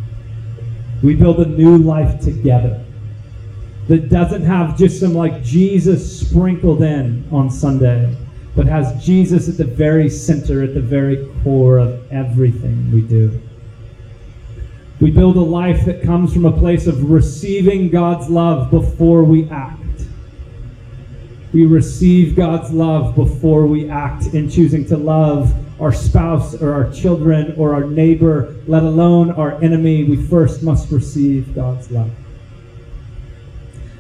We 1.03 1.15
build 1.15 1.39
a 1.41 1.47
new 1.47 1.77
life 1.77 2.21
together 2.21 2.83
that 3.89 4.09
doesn't 4.09 4.43
have 4.43 4.79
just 4.79 5.01
some, 5.01 5.15
like, 5.15 5.43
Jesus 5.45 6.21
sprinkled 6.21 6.83
in 6.83 7.29
on 7.31 7.51
Sunday, 7.51 8.17
but 8.55 8.67
has 8.67 9.05
Jesus 9.05 9.51
at 9.51 9.59
the 9.59 9.65
very 9.65 10.09
center, 10.09 10.63
at 10.63 10.73
the 10.73 10.81
very 10.81 11.29
core 11.45 11.79
of 11.79 12.11
everything 12.11 12.91
we 12.91 13.03
do. 13.03 13.39
We 14.99 15.11
build 15.11 15.37
a 15.37 15.41
life 15.41 15.85
that 15.85 16.03
comes 16.03 16.33
from 16.33 16.47
a 16.47 16.53
place 16.53 16.87
of 16.87 17.11
receiving 17.11 17.91
God's 17.91 18.31
love 18.31 18.71
before 18.71 19.25
we 19.25 19.47
act 19.51 19.86
we 21.57 21.65
receive 21.65 22.37
God's 22.37 22.71
love 22.71 23.15
before 23.15 23.67
we 23.67 23.89
act 23.89 24.27
in 24.35 24.51
choosing 24.51 24.85
to 24.89 24.99
love 24.99 25.55
our 25.81 25.91
spouse 25.91 26.55
or 26.61 26.75
our 26.75 26.93
children 26.93 27.55
or 27.57 27.73
our 27.73 27.85
neighbor, 27.85 28.55
let 28.67 28.83
alone 28.83 29.31
our 29.31 29.53
enemy. 29.63 30.05
We 30.05 30.23
first 30.23 30.63
must 30.63 30.93
receive 30.93 31.55
God's 31.55 31.91
love. 31.91 32.11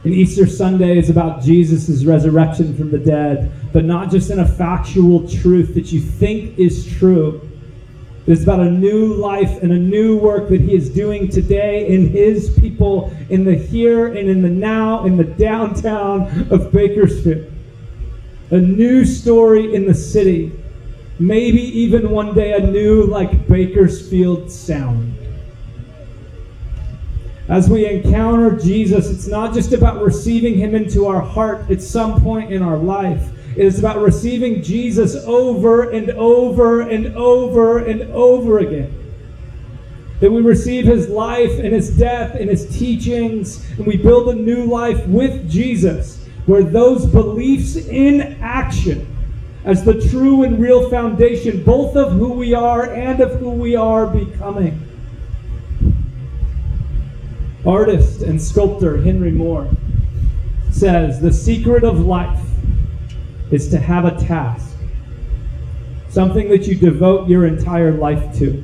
And 0.05 0.13
Easter 0.13 0.47
Sunday 0.47 0.99
is 0.99 1.09
about 1.09 1.43
Jesus' 1.43 2.05
resurrection 2.05 2.77
from 2.77 2.91
the 2.91 2.99
dead, 2.99 3.51
but 3.73 3.87
not 3.87 4.11
just 4.11 4.31
in 4.31 4.41
a 4.41 4.47
factual 4.47 5.27
truth 5.27 5.73
that 5.77 5.91
you 5.91 6.03
think 6.03 6.59
is 6.59 6.87
true. 6.99 7.41
It's 8.27 8.43
about 8.43 8.59
a 8.59 8.71
new 8.71 9.15
life 9.15 9.63
and 9.63 9.71
a 9.71 9.79
new 9.79 10.19
work 10.19 10.49
that 10.49 10.61
He 10.61 10.75
is 10.75 10.91
doing 10.91 11.29
today 11.29 11.87
in 11.87 12.09
His 12.09 12.51
people, 12.59 13.17
in 13.31 13.45
the 13.45 13.55
here 13.55 14.09
and 14.09 14.29
in 14.29 14.43
the 14.43 14.49
now, 14.49 15.05
in 15.05 15.17
the 15.17 15.25
downtown 15.25 16.49
of 16.51 16.73
Bakersfield. 16.73 17.53
A 18.51 18.59
new 18.59 19.05
story 19.05 19.75
in 19.75 19.87
the 19.87 19.95
city. 19.95 20.53
Maybe 21.21 21.63
even 21.63 22.11
one 22.11 22.35
day 22.35 22.53
a 22.55 22.67
new, 22.67 23.05
like, 23.05 23.47
Bakersfield 23.49 24.51
sound. 24.51 25.15
As 27.49 27.71
we 27.71 27.87
encounter 27.87 28.57
Jesus, 28.57 29.09
it's 29.09 29.29
not 29.29 29.55
just 29.55 29.73
about 29.73 30.03
receiving 30.03 30.55
Him 30.55 30.75
into 30.75 31.07
our 31.07 31.21
heart 31.21 31.71
at 31.71 31.81
some 31.81 32.21
point 32.21 32.53
in 32.53 32.61
our 32.61 32.77
life. 32.77 33.31
It 33.57 33.65
is 33.65 33.79
about 33.79 34.03
receiving 34.03 34.63
Jesus 34.63 35.17
over 35.25 35.89
and 35.91 36.11
over 36.11 36.83
and 36.83 37.17
over 37.17 37.79
and 37.79 38.03
over 38.13 38.59
again. 38.59 38.93
That 40.21 40.31
we 40.31 40.43
receive 40.43 40.85
his 40.85 41.09
life 41.09 41.59
and 41.59 41.73
his 41.73 41.97
death 41.97 42.35
and 42.35 42.51
his 42.51 42.69
teachings, 42.79 43.67
and 43.79 43.87
we 43.87 43.97
build 43.97 44.29
a 44.29 44.35
new 44.35 44.65
life 44.65 45.07
with 45.07 45.51
Jesus, 45.51 46.23
where 46.45 46.63
those 46.63 47.07
beliefs 47.07 47.77
in 47.77 48.37
action 48.43 49.07
as 49.65 49.85
the 49.85 50.07
true 50.11 50.43
and 50.43 50.61
real 50.61 50.91
foundation, 50.91 51.63
both 51.65 51.97
of 51.97 52.13
who 52.13 52.35
we 52.35 52.53
are 52.53 52.93
and 52.93 53.21
of 53.21 53.41
who 53.41 53.51
we 53.51 53.75
are 53.75 54.07
becoming. 54.07 54.83
Artist 57.65 58.21
and 58.21 58.41
sculptor 58.41 58.99
Henry 59.01 59.33
Moore 59.33 59.69
says 60.71 61.21
the 61.21 61.33
secret 61.33 61.85
of 61.85 62.01
life 62.01 62.46
is 63.51 63.69
to 63.71 63.79
have 63.79 64.05
a 64.05 64.19
task, 64.19 64.77
something 66.09 66.49
that 66.49 66.67
you 66.67 66.75
devote 66.75 67.29
your 67.29 67.47
entire 67.47 67.93
life 67.93 68.37
to, 68.39 68.63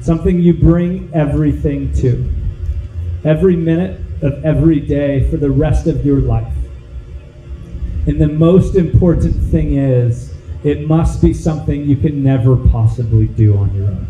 something 0.00 0.40
you 0.40 0.54
bring 0.54 1.10
everything 1.14 1.92
to, 1.94 2.30
every 3.24 3.56
minute 3.56 4.00
of 4.22 4.44
every 4.44 4.80
day 4.80 5.28
for 5.30 5.36
the 5.36 5.50
rest 5.50 5.86
of 5.86 6.04
your 6.04 6.20
life. 6.20 6.54
And 8.06 8.20
the 8.20 8.28
most 8.28 8.74
important 8.74 9.34
thing 9.50 9.76
is, 9.76 10.34
it 10.62 10.86
must 10.86 11.20
be 11.20 11.34
something 11.34 11.84
you 11.84 11.96
can 11.96 12.22
never 12.22 12.56
possibly 12.56 13.26
do 13.28 13.56
on 13.58 13.74
your 13.74 13.86
own. 13.86 14.06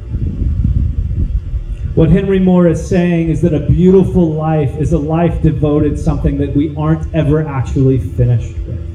What 1.94 2.10
Henry 2.10 2.40
Moore 2.40 2.66
is 2.66 2.84
saying 2.84 3.28
is 3.28 3.40
that 3.42 3.54
a 3.54 3.60
beautiful 3.60 4.32
life 4.32 4.76
is 4.78 4.92
a 4.92 4.98
life 4.98 5.42
devoted 5.42 5.98
something 5.98 6.38
that 6.38 6.54
we 6.54 6.74
aren't 6.76 7.12
ever 7.14 7.46
actually 7.46 7.98
finished 7.98 8.56
with. 8.66 8.93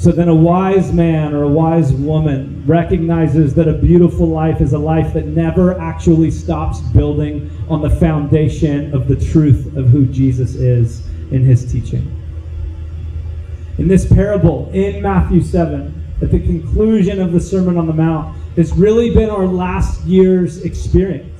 So 0.00 0.10
then 0.10 0.28
a 0.28 0.34
wise 0.34 0.92
man 0.92 1.32
or 1.32 1.44
a 1.44 1.48
wise 1.48 1.92
woman 1.92 2.64
recognizes 2.66 3.54
that 3.54 3.68
a 3.68 3.74
beautiful 3.74 4.26
life 4.26 4.60
is 4.60 4.72
a 4.72 4.78
life 4.78 5.12
that 5.12 5.26
never 5.26 5.78
actually 5.78 6.32
stops 6.32 6.80
building 6.80 7.48
on 7.68 7.82
the 7.82 7.90
foundation 7.90 8.92
of 8.92 9.06
the 9.06 9.16
truth 9.16 9.76
of 9.76 9.90
who 9.90 10.06
Jesus 10.06 10.56
is 10.56 11.06
in 11.30 11.44
his 11.44 11.70
teaching 11.70 12.20
in 13.80 13.88
this 13.88 14.06
parable 14.06 14.70
in 14.74 15.00
Matthew 15.00 15.40
7, 15.40 16.04
at 16.20 16.30
the 16.30 16.38
conclusion 16.38 17.18
of 17.18 17.32
the 17.32 17.40
Sermon 17.40 17.78
on 17.78 17.86
the 17.86 17.94
Mount, 17.94 18.36
has 18.56 18.74
really 18.74 19.14
been 19.14 19.30
our 19.30 19.46
last 19.46 20.04
year's 20.04 20.62
experience. 20.64 21.39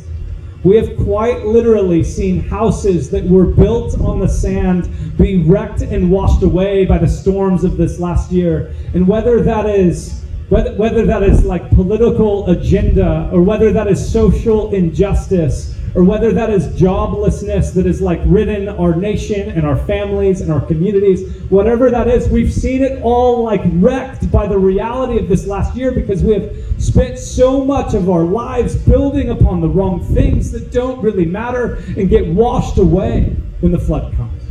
We 0.63 0.77
have 0.77 0.95
quite 0.99 1.47
literally 1.47 2.05
seen 2.05 2.41
houses 2.41 3.09
that 3.11 3.25
were 3.25 3.47
built 3.47 3.99
on 4.01 4.21
the 4.21 4.29
sand 4.29 4.91
be 5.17 5.43
wrecked 5.43 5.81
and 5.81 6.11
washed 6.11 6.43
away 6.43 6.85
by 6.85 6.99
the 6.99 7.09
storms 7.09 7.65
of 7.65 7.79
this 7.79 7.99
last 7.99 8.31
year. 8.31 8.75
And 8.93 9.09
whether 9.09 9.43
that 9.43 9.65
is 9.65 10.23
whether, 10.51 10.75
whether 10.75 11.07
that 11.07 11.23
is 11.23 11.45
like 11.45 11.71
political 11.71 12.51
agenda 12.51 13.31
or 13.33 13.41
whether 13.41 13.73
that 13.73 13.87
is 13.87 14.13
social 14.13 14.75
injustice 14.75 15.77
or 15.95 16.05
whether 16.05 16.33
that 16.33 16.51
is 16.51 16.67
joblessness 16.69 17.75
that 17.75 17.87
is 17.87 18.01
like 18.01 18.21
ridden 18.25 18.69
our 18.69 18.95
nation 18.95 19.49
and 19.51 19.67
our 19.67 19.77
families 19.77 20.41
and 20.41 20.53
our 20.53 20.61
communities, 20.61 21.43
whatever 21.51 21.91
that 21.91 22.07
is, 22.07 22.29
we've 22.29 22.53
seen 22.53 22.83
it 22.83 23.03
all 23.03 23.43
like 23.43 23.61
wrecked 23.75 24.31
by 24.31 24.47
the 24.47 24.59
reality 24.59 25.19
of 25.19 25.29
this 25.29 25.47
last 25.47 25.75
year 25.75 25.91
because 25.91 26.23
we 26.23 26.33
have 26.35 26.57
spent 26.79 27.19
so 27.19 27.65
much 27.65 27.95
of 27.95 28.09
our 28.09 28.25
lives 28.25 28.77
building 28.77 29.31
upon 29.31 29.61
the 29.61 29.69
wrong 29.69 30.03
things 30.15 30.53
that 30.53 30.71
don't 30.71 31.03
really 31.03 31.25
matter 31.25 31.77
and 31.97 32.09
get 32.09 32.27
washed 32.27 32.79
away 32.79 33.37
when 33.61 33.73
the 33.73 33.79
flood 33.79 34.15
comes. 34.17 34.43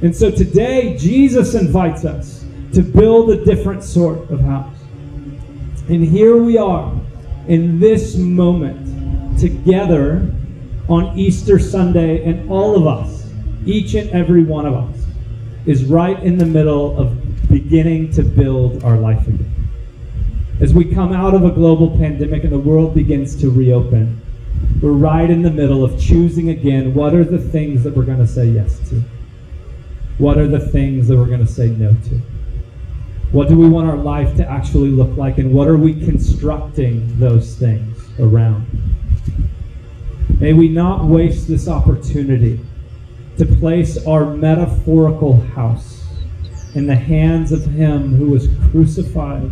And 0.00 0.14
so 0.14 0.30
today, 0.30 0.96
Jesus 0.96 1.54
invites 1.54 2.04
us 2.04 2.44
to 2.72 2.82
build 2.82 3.30
a 3.30 3.44
different 3.44 3.82
sort 3.82 4.30
of 4.30 4.40
house. 4.40 4.74
And 5.88 6.04
here 6.04 6.36
we 6.36 6.56
are 6.56 6.92
in 7.48 7.80
this 7.80 8.16
moment 8.16 8.97
together 9.38 10.32
on 10.88 11.18
Easter 11.18 11.58
Sunday, 11.58 12.24
and 12.24 12.50
all 12.50 12.76
of 12.76 12.86
us, 12.86 13.30
each 13.66 13.94
and 13.94 14.08
every 14.10 14.42
one 14.42 14.66
of 14.66 14.74
us, 14.74 15.04
is 15.66 15.84
right 15.84 16.18
in 16.22 16.38
the 16.38 16.46
middle 16.46 16.98
of 16.98 17.48
beginning 17.48 18.10
to 18.12 18.22
build 18.22 18.82
our 18.84 18.96
life 18.96 19.26
again. 19.26 19.54
As 20.60 20.74
we 20.74 20.92
come 20.92 21.12
out 21.12 21.34
of 21.34 21.44
a 21.44 21.50
global 21.50 21.96
pandemic 21.96 22.42
and 22.42 22.52
the 22.52 22.58
world 22.58 22.94
begins 22.94 23.36
to 23.40 23.50
reopen, 23.50 24.20
we're 24.82 24.92
right 24.92 25.28
in 25.28 25.42
the 25.42 25.50
middle 25.50 25.84
of 25.84 26.00
choosing 26.00 26.48
again 26.50 26.94
what 26.94 27.14
are 27.14 27.24
the 27.24 27.38
things 27.38 27.84
that 27.84 27.96
we're 27.96 28.04
going 28.04 28.18
to 28.18 28.26
say 28.26 28.46
yes 28.46 28.78
to? 28.88 29.02
What 30.18 30.38
are 30.38 30.48
the 30.48 30.58
things 30.58 31.06
that 31.08 31.16
we're 31.16 31.26
going 31.26 31.46
to 31.46 31.52
say 31.52 31.68
no 31.68 31.92
to? 31.92 32.20
What 33.30 33.48
do 33.48 33.56
we 33.56 33.68
want 33.68 33.88
our 33.88 33.96
life 33.96 34.36
to 34.38 34.48
actually 34.48 34.88
look 34.88 35.16
like, 35.16 35.38
and 35.38 35.52
what 35.52 35.68
are 35.68 35.76
we 35.76 35.94
constructing 36.04 37.18
those 37.18 37.54
things 37.56 38.08
around? 38.18 38.87
May 40.40 40.52
we 40.52 40.68
not 40.68 41.04
waste 41.04 41.48
this 41.48 41.66
opportunity 41.66 42.60
to 43.38 43.44
place 43.44 44.04
our 44.06 44.24
metaphorical 44.24 45.40
house 45.40 46.06
in 46.74 46.86
the 46.86 46.94
hands 46.94 47.50
of 47.50 47.64
Him 47.64 48.14
who 48.14 48.30
was 48.30 48.48
crucified, 48.70 49.50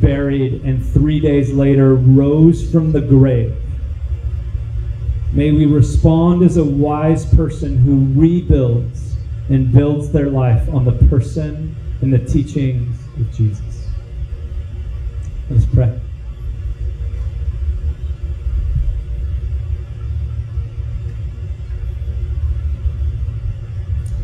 buried, 0.00 0.62
and 0.64 0.84
three 0.84 1.20
days 1.20 1.52
later 1.52 1.94
rose 1.94 2.70
from 2.70 2.92
the 2.92 3.02
grave. 3.02 3.54
May 5.32 5.50
we 5.50 5.66
respond 5.66 6.42
as 6.42 6.56
a 6.56 6.64
wise 6.64 7.26
person 7.34 7.76
who 7.76 8.18
rebuilds 8.18 9.16
and 9.50 9.72
builds 9.72 10.10
their 10.10 10.30
life 10.30 10.68
on 10.72 10.84
the 10.84 10.92
person 11.08 11.74
and 12.00 12.12
the 12.12 12.18
teachings 12.18 12.96
of 13.16 13.30
Jesus. 13.34 13.88
Let's 15.50 15.66
pray. 15.66 16.00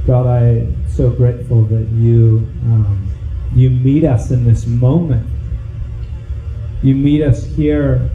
God, 0.07 0.27
I'm 0.27 0.89
so 0.89 1.11
grateful 1.11 1.63
that 1.65 1.89
you 1.91 2.47
um, 2.65 3.07
you 3.55 3.71
meet 3.71 4.05
us 4.05 4.31
in 4.31 4.45
this 4.45 4.67
moment. 4.67 5.27
You 6.83 6.95
meet 6.95 7.23
us 7.23 7.45
here. 7.45 8.11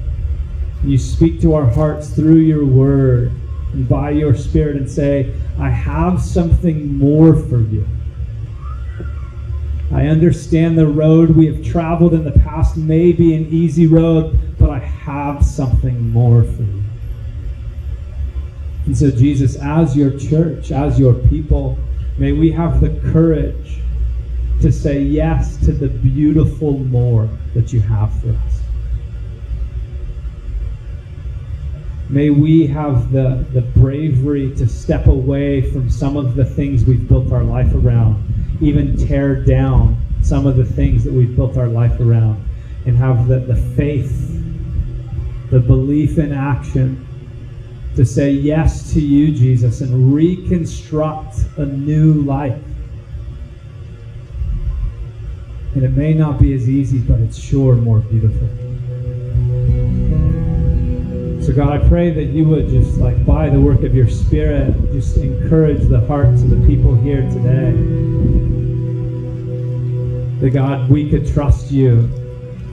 You 0.83 0.97
speak 0.97 1.41
to 1.41 1.53
our 1.53 1.65
hearts 1.65 2.09
through 2.09 2.38
your 2.38 2.65
word 2.65 3.31
and 3.73 3.88
by 3.88 4.11
your 4.11 4.36
spirit 4.36 4.77
and 4.77 4.89
say, 4.89 5.33
I 5.59 5.69
have 5.69 6.21
something 6.21 6.97
more 6.97 7.36
for 7.36 7.59
you. 7.59 7.86
I 9.91 10.07
understand 10.07 10.77
the 10.77 10.88
road 10.88 11.31
we 11.31 11.45
have 11.47 11.63
traveled 11.63 12.13
in 12.13 12.23
the 12.23 12.31
past 12.31 12.77
may 12.77 13.11
be 13.11 13.36
an 13.36 13.47
easy 13.47 13.88
road, 13.88 14.39
but 14.57 14.69
I 14.69 14.79
have 14.79 15.45
something 15.45 16.09
more 16.09 16.43
for 16.43 16.63
you. 16.63 16.84
And 18.86 18.97
so, 18.97 19.09
Jesus, 19.09 19.55
as 19.55 19.97
your 19.97 20.17
church, 20.17 20.71
as 20.71 20.99
your 20.99 21.13
people, 21.13 21.77
may 22.17 22.31
we 22.31 22.51
have 22.51 22.81
the 22.81 22.89
courage 23.11 23.79
to 24.61 24.71
say 24.71 25.01
yes 25.01 25.57
to 25.65 25.71
the 25.71 25.88
beautiful 25.88 26.77
more 26.79 27.27
that 27.53 27.73
you 27.73 27.81
have 27.81 28.13
for 28.21 28.29
us. 28.29 28.61
May 32.09 32.29
we 32.29 32.67
have 32.67 33.11
the, 33.11 33.45
the 33.53 33.61
bravery 33.61 34.55
to 34.55 34.67
step 34.67 35.07
away 35.07 35.71
from 35.71 35.89
some 35.89 36.15
of 36.15 36.36
the 36.36 36.45
things 36.45 36.86
we've 36.86 37.07
built 37.07 37.31
our 37.31 37.43
life 37.43 37.73
around, 37.73 38.23
even 38.61 38.95
tear 38.95 39.43
down 39.43 39.97
some 40.21 40.45
of 40.45 40.55
the 40.55 40.65
things 40.65 41.03
that 41.03 41.13
we've 41.13 41.36
built 41.36 41.57
our 41.57 41.67
life 41.67 41.99
around, 41.99 42.43
and 42.86 42.95
have 42.95 43.27
the, 43.27 43.39
the 43.39 43.55
faith, 43.75 44.39
the 45.49 45.59
belief 45.59 46.19
in 46.19 46.31
action 46.31 47.04
to 47.95 48.05
say 48.05 48.29
yes 48.29 48.93
to 48.93 48.99
you, 48.99 49.33
Jesus, 49.33 49.79
and 49.79 50.13
reconstruct 50.13 51.37
a 51.57 51.65
new 51.65 52.13
life. 52.13 52.61
And 55.75 55.83
it 55.83 55.91
may 55.91 56.13
not 56.13 56.39
be 56.39 56.53
as 56.53 56.69
easy, 56.69 56.99
but 56.99 57.19
it's 57.19 57.37
sure 57.37 57.75
more 57.75 57.99
beautiful. 57.99 58.47
So, 61.41 61.53
God, 61.53 61.69
I 61.69 61.87
pray 61.87 62.11
that 62.11 62.25
you 62.25 62.47
would 62.49 62.69
just, 62.69 62.97
like, 62.97 63.25
by 63.25 63.49
the 63.49 63.61
work 63.61 63.83
of 63.83 63.95
your 63.95 64.09
Spirit, 64.09 64.73
just 64.91 65.17
encourage 65.17 65.87
the 65.87 66.01
hearts 66.07 66.41
of 66.41 66.49
the 66.49 66.67
people 66.67 66.95
here 66.95 67.21
today. 67.29 67.71
That, 70.41 70.49
God, 70.51 70.89
we 70.89 71.09
could 71.09 71.27
trust 71.27 71.71
you 71.71 72.09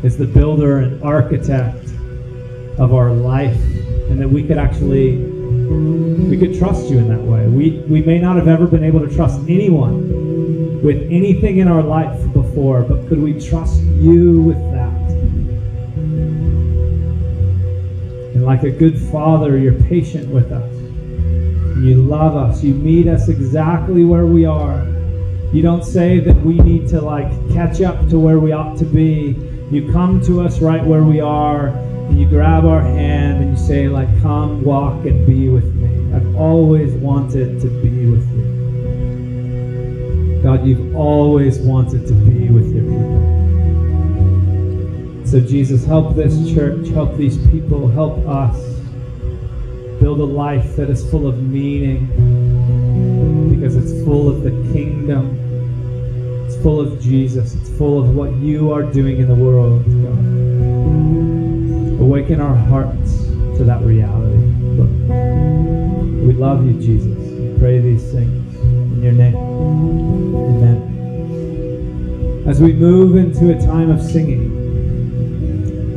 as 0.03 0.17
the 0.17 0.27
builder 0.27 0.79
and 0.79 1.03
architect 1.05 1.91
of 2.79 2.93
our 2.93 3.13
life 3.13 3.61
and 4.11 4.21
that 4.21 4.29
we 4.29 4.43
could 4.43 4.59
actually 4.59 5.17
we 5.17 6.37
could 6.39 6.59
trust 6.59 6.91
you 6.91 6.99
in 6.99 7.09
that 7.09 7.21
way. 7.21 7.47
We 7.49 7.81
we 7.89 8.03
may 8.03 8.19
not 8.19 8.37
have 8.37 8.49
ever 8.49 8.67
been 8.67 8.85
able 8.85 9.01
to 9.01 9.15
trust 9.15 9.41
anyone 9.49 10.83
with 10.83 11.03
anything 11.11 11.59
in 11.59 11.69
our 11.69 11.83
life 11.83 12.33
before, 12.33 12.83
but 12.83 13.07
could 13.09 13.23
we 13.23 13.39
trust 13.41 13.83
you 13.83 14.43
with 14.43 14.59
that? 14.73 14.93
And 18.35 18.45
like 18.45 18.65
a 18.65 18.71
good 18.71 18.99
father, 18.99 19.57
you're 19.59 19.81
patient 19.85 20.29
with 20.29 20.51
us. 20.51 20.73
You 21.83 21.97
love 21.97 22.37
us. 22.37 22.63
You 22.63 22.75
meet 22.75 23.09
us 23.09 23.29
exactly 23.29 24.05
where 24.05 24.27
we 24.27 24.45
are. 24.45 24.85
You 25.53 25.63
don't 25.63 25.85
say 25.85 26.19
that 26.21 26.37
we 26.43 26.59
need 26.59 26.89
to 26.89 27.01
like 27.01 27.29
catch 27.53 27.81
up 27.83 28.09
to 28.09 28.19
where 28.19 28.39
we 28.39 28.53
ought 28.53 28.79
to 28.79 28.85
be. 28.85 29.37
You 29.71 29.93
come 29.93 30.21
to 30.23 30.41
us 30.41 30.61
right 30.61 30.85
where 30.85 31.05
we 31.05 31.21
are 31.21 31.69
and 31.69 32.19
you 32.21 32.29
grab 32.29 32.65
our 32.65 32.83
hand 32.83 33.32
say 33.67 33.89
like 33.89 34.09
come 34.21 34.63
walk 34.63 35.05
and 35.07 35.27
be 35.27 35.49
with 35.49 35.75
me. 35.77 36.15
I've 36.15 36.35
always 36.37 36.93
wanted 36.95 37.61
to 37.61 37.69
be 37.69 38.07
with 38.11 38.29
you. 38.37 38.43
God, 40.43 40.67
you've 40.67 40.97
always 40.97 41.59
wanted 41.61 42.07
to 42.09 42.13
be 42.13 42.49
with 42.49 42.75
your 42.75 42.83
people. 42.83 43.23
So, 45.25 45.41
Jesus, 45.41 45.85
help 45.85 46.17
this 46.17 46.53
church, 46.53 46.89
help 46.89 47.17
these 47.17 47.39
people, 47.51 47.89
help 47.89 48.19
us 48.27 48.59
build 50.01 50.19
a 50.19 50.25
life 50.25 50.75
that 50.77 50.91
is 50.91 51.09
full 51.11 51.29
of 51.29 51.41
meaning 51.43 52.09
because 53.55 53.77
it's 53.77 53.93
full 54.05 54.29
of 54.29 54.43
the 54.43 54.51
kingdom. 54.73 55.39
It's 56.45 56.57
full 56.63 56.81
of 56.81 57.01
Jesus. 57.01 57.55
It's 57.55 57.71
full 57.79 58.01
of 58.03 58.15
what 58.17 58.33
you 58.35 58.73
are 58.73 58.83
doing 58.83 59.19
in 59.19 59.29
the 59.29 59.35
world, 59.35 59.85
God. 59.85 60.19
Awaken 62.03 62.41
our 62.41 62.57
hearts 62.57 63.02
that 63.65 63.83
reality. 63.83 64.39
We 66.27 66.33
love 66.33 66.65
you, 66.67 66.75
Jesus. 66.75 67.17
We 67.17 67.59
pray 67.59 67.81
these 67.81 68.03
things 68.13 68.57
in 68.61 69.03
your 69.03 69.13
name. 69.13 69.37
Amen. 70.37 70.93
As 72.47 72.61
we 72.61 72.73
move 72.73 73.17
into 73.17 73.57
a 73.57 73.61
time 73.61 73.91
of 73.91 74.01
singing, 74.03 74.63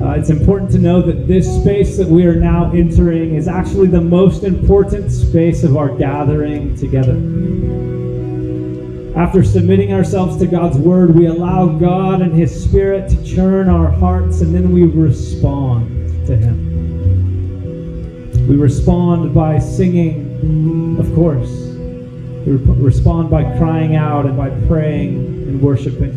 uh, 0.01 0.11
it's 0.11 0.29
important 0.29 0.69
to 0.71 0.77
know 0.77 1.01
that 1.01 1.27
this 1.27 1.47
space 1.61 1.97
that 1.97 2.07
we 2.07 2.25
are 2.25 2.35
now 2.35 2.71
entering 2.71 3.33
is 3.33 3.47
actually 3.47 3.87
the 3.87 4.01
most 4.01 4.43
important 4.43 5.11
space 5.11 5.63
of 5.63 5.75
our 5.77 5.89
gathering 5.89 6.75
together. 6.75 7.15
After 9.15 9.43
submitting 9.43 9.93
ourselves 9.93 10.37
to 10.37 10.45
God's 10.45 10.77
word, 10.77 11.15
we 11.15 11.27
allow 11.27 11.67
God 11.67 12.21
and 12.21 12.33
His 12.33 12.63
Spirit 12.63 13.09
to 13.09 13.23
churn 13.23 13.69
our 13.69 13.89
hearts, 13.89 14.41
and 14.41 14.53
then 14.53 14.71
we 14.71 14.83
respond 14.83 16.27
to 16.27 16.35
Him. 16.35 16.64
We 18.47 18.55
respond 18.57 19.33
by 19.33 19.57
singing, 19.57 20.97
of 20.99 21.13
course. 21.15 21.49
We 22.45 22.57
respond 22.57 23.31
by 23.31 23.43
crying 23.57 23.95
out 23.95 24.27
and 24.27 24.37
by 24.37 24.51
praying 24.67 25.15
and 25.15 25.59
worshiping. 25.59 26.11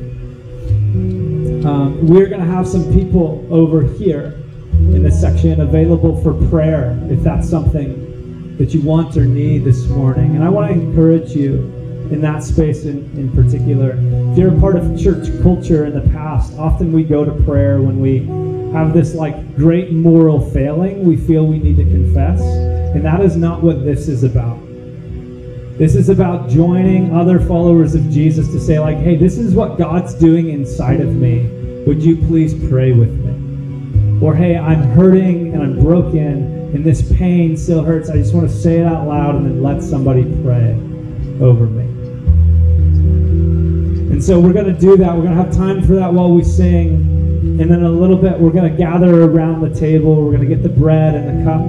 Um, 1.65 2.07
we're 2.07 2.27
going 2.27 2.41
to 2.41 2.47
have 2.47 2.69
some 2.69 2.93
people 2.93 3.47
over 3.51 3.83
here 3.83 4.39
in 4.75 5.03
this 5.03 5.19
section 5.19 5.61
available 5.63 6.23
for 6.23 6.35
prayer 6.51 6.99
if 7.11 7.23
that's 7.23 7.49
something 7.49 8.57
that 8.59 8.75
you 8.75 8.83
want 8.83 9.17
or 9.17 9.25
need 9.25 9.65
this 9.65 9.87
morning. 9.87 10.37
And 10.37 10.45
I 10.45 10.51
want 10.51 10.71
to 10.71 10.79
encourage 10.79 11.31
you 11.31 11.55
in 12.11 12.21
that 12.21 12.43
space 12.43 12.85
in, 12.85 13.11
in 13.17 13.33
particular. 13.33 13.93
If 14.33 14.39
you're 14.39 14.55
a 14.55 14.61
part 14.61 14.77
of 14.77 15.01
church 15.01 15.29
culture 15.43 15.87
in 15.87 15.95
the 15.95 16.09
past, 16.13 16.59
often 16.59 16.93
we 16.93 17.05
go 17.05 17.25
to 17.25 17.33
prayer 17.45 17.81
when 17.81 18.01
we 18.01 18.21
have 18.73 18.93
this 18.93 19.15
like 19.15 19.57
great 19.57 19.93
moral 19.93 20.51
failing 20.51 21.05
we 21.05 21.17
feel 21.17 21.47
we 21.47 21.59
need 21.59 21.77
to 21.77 21.85
confess. 21.85 22.41
And 22.41 23.05
that 23.05 23.21
is 23.21 23.37
not 23.37 23.63
what 23.63 23.85
this 23.85 24.09
is 24.09 24.25
about. 24.25 24.59
This 25.79 25.95
is 25.95 26.09
about 26.09 26.49
joining 26.49 27.15
other 27.15 27.39
followers 27.39 27.95
of 27.95 28.11
Jesus 28.11 28.49
to 28.49 28.59
say, 28.59 28.81
like, 28.81 28.97
hey, 28.97 29.15
this 29.15 29.39
is 29.39 29.55
what 29.55 29.79
God's 29.79 30.13
doing 30.15 30.49
inside 30.49 31.01
of 31.01 31.15
me. 31.15 31.47
Would 31.87 32.03
you 32.03 32.17
please 32.27 32.53
pray 32.69 32.93
with 32.93 33.11
me? 33.11 34.21
Or, 34.21 34.35
hey, 34.35 34.57
I'm 34.57 34.83
hurting 34.83 35.55
and 35.55 35.63
I'm 35.63 35.81
broken 35.81 36.59
and 36.75 36.85
this 36.85 37.11
pain 37.17 37.57
still 37.57 37.83
hurts. 37.83 38.11
I 38.11 38.17
just 38.17 38.35
want 38.35 38.51
to 38.51 38.55
say 38.55 38.81
it 38.81 38.87
out 38.87 39.07
loud 39.07 39.37
and 39.37 39.47
then 39.47 39.63
let 39.63 39.83
somebody 39.83 40.25
pray 40.43 40.73
over 41.41 41.67
me. 41.67 41.85
And 44.13 44.23
so 44.23 44.41
we're 44.41 44.53
going 44.53 44.75
to 44.75 44.79
do 44.79 44.97
that. 44.97 45.15
We're 45.15 45.23
going 45.23 45.37
to 45.37 45.43
have 45.43 45.55
time 45.55 45.81
for 45.87 45.95
that 45.95 46.13
while 46.13 46.31
we 46.31 46.43
sing. 46.43 47.18
And 47.61 47.69
then 47.69 47.83
a 47.83 47.91
little 47.91 48.17
bit, 48.17 48.39
we're 48.39 48.53
going 48.53 48.71
to 48.71 48.77
gather 48.77 49.25
around 49.25 49.63
the 49.63 49.79
table. 49.79 50.15
We're 50.15 50.37
going 50.37 50.49
to 50.49 50.55
get 50.55 50.63
the 50.63 50.69
bread 50.69 51.17
and 51.17 51.41
the 51.41 51.45
cup. 51.45 51.63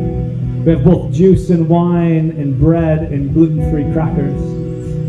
We 0.63 0.71
have 0.73 0.83
both 0.83 1.11
juice 1.11 1.49
and 1.49 1.67
wine 1.67 2.29
and 2.31 2.59
bread 2.59 3.11
and 3.11 3.33
gluten 3.33 3.71
free 3.71 3.91
crackers, 3.91 4.39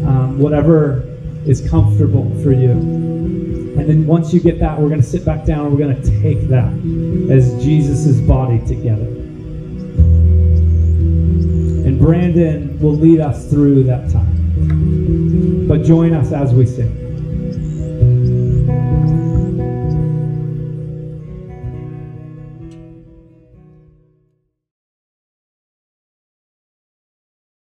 um, 0.07 0.39
whatever 0.39 1.05
is 1.45 1.69
comfortable 1.69 2.31
for 2.43 2.53
you. 2.53 2.71
And 2.71 3.89
then 3.89 4.07
once 4.07 4.33
you 4.33 4.41
get 4.41 4.59
that, 4.61 4.79
we're 4.79 4.89
going 4.89 5.03
to 5.03 5.07
sit 5.07 5.23
back 5.23 5.45
down 5.45 5.67
and 5.67 5.73
we're 5.73 5.87
going 5.87 6.01
to 6.01 6.21
take 6.23 6.49
that 6.49 6.73
as 7.31 7.63
Jesus' 7.63 8.19
body 8.21 8.59
together. 8.67 9.07
And 11.87 12.01
Brandon 12.01 12.79
will 12.81 12.97
lead 12.97 13.21
us 13.21 13.51
through 13.51 13.85
that 13.85 14.11
time. 14.11 15.67
But 15.69 15.83
join 15.83 16.15
us 16.15 16.33
as 16.33 16.55
we 16.55 16.65
sing. 16.65 17.00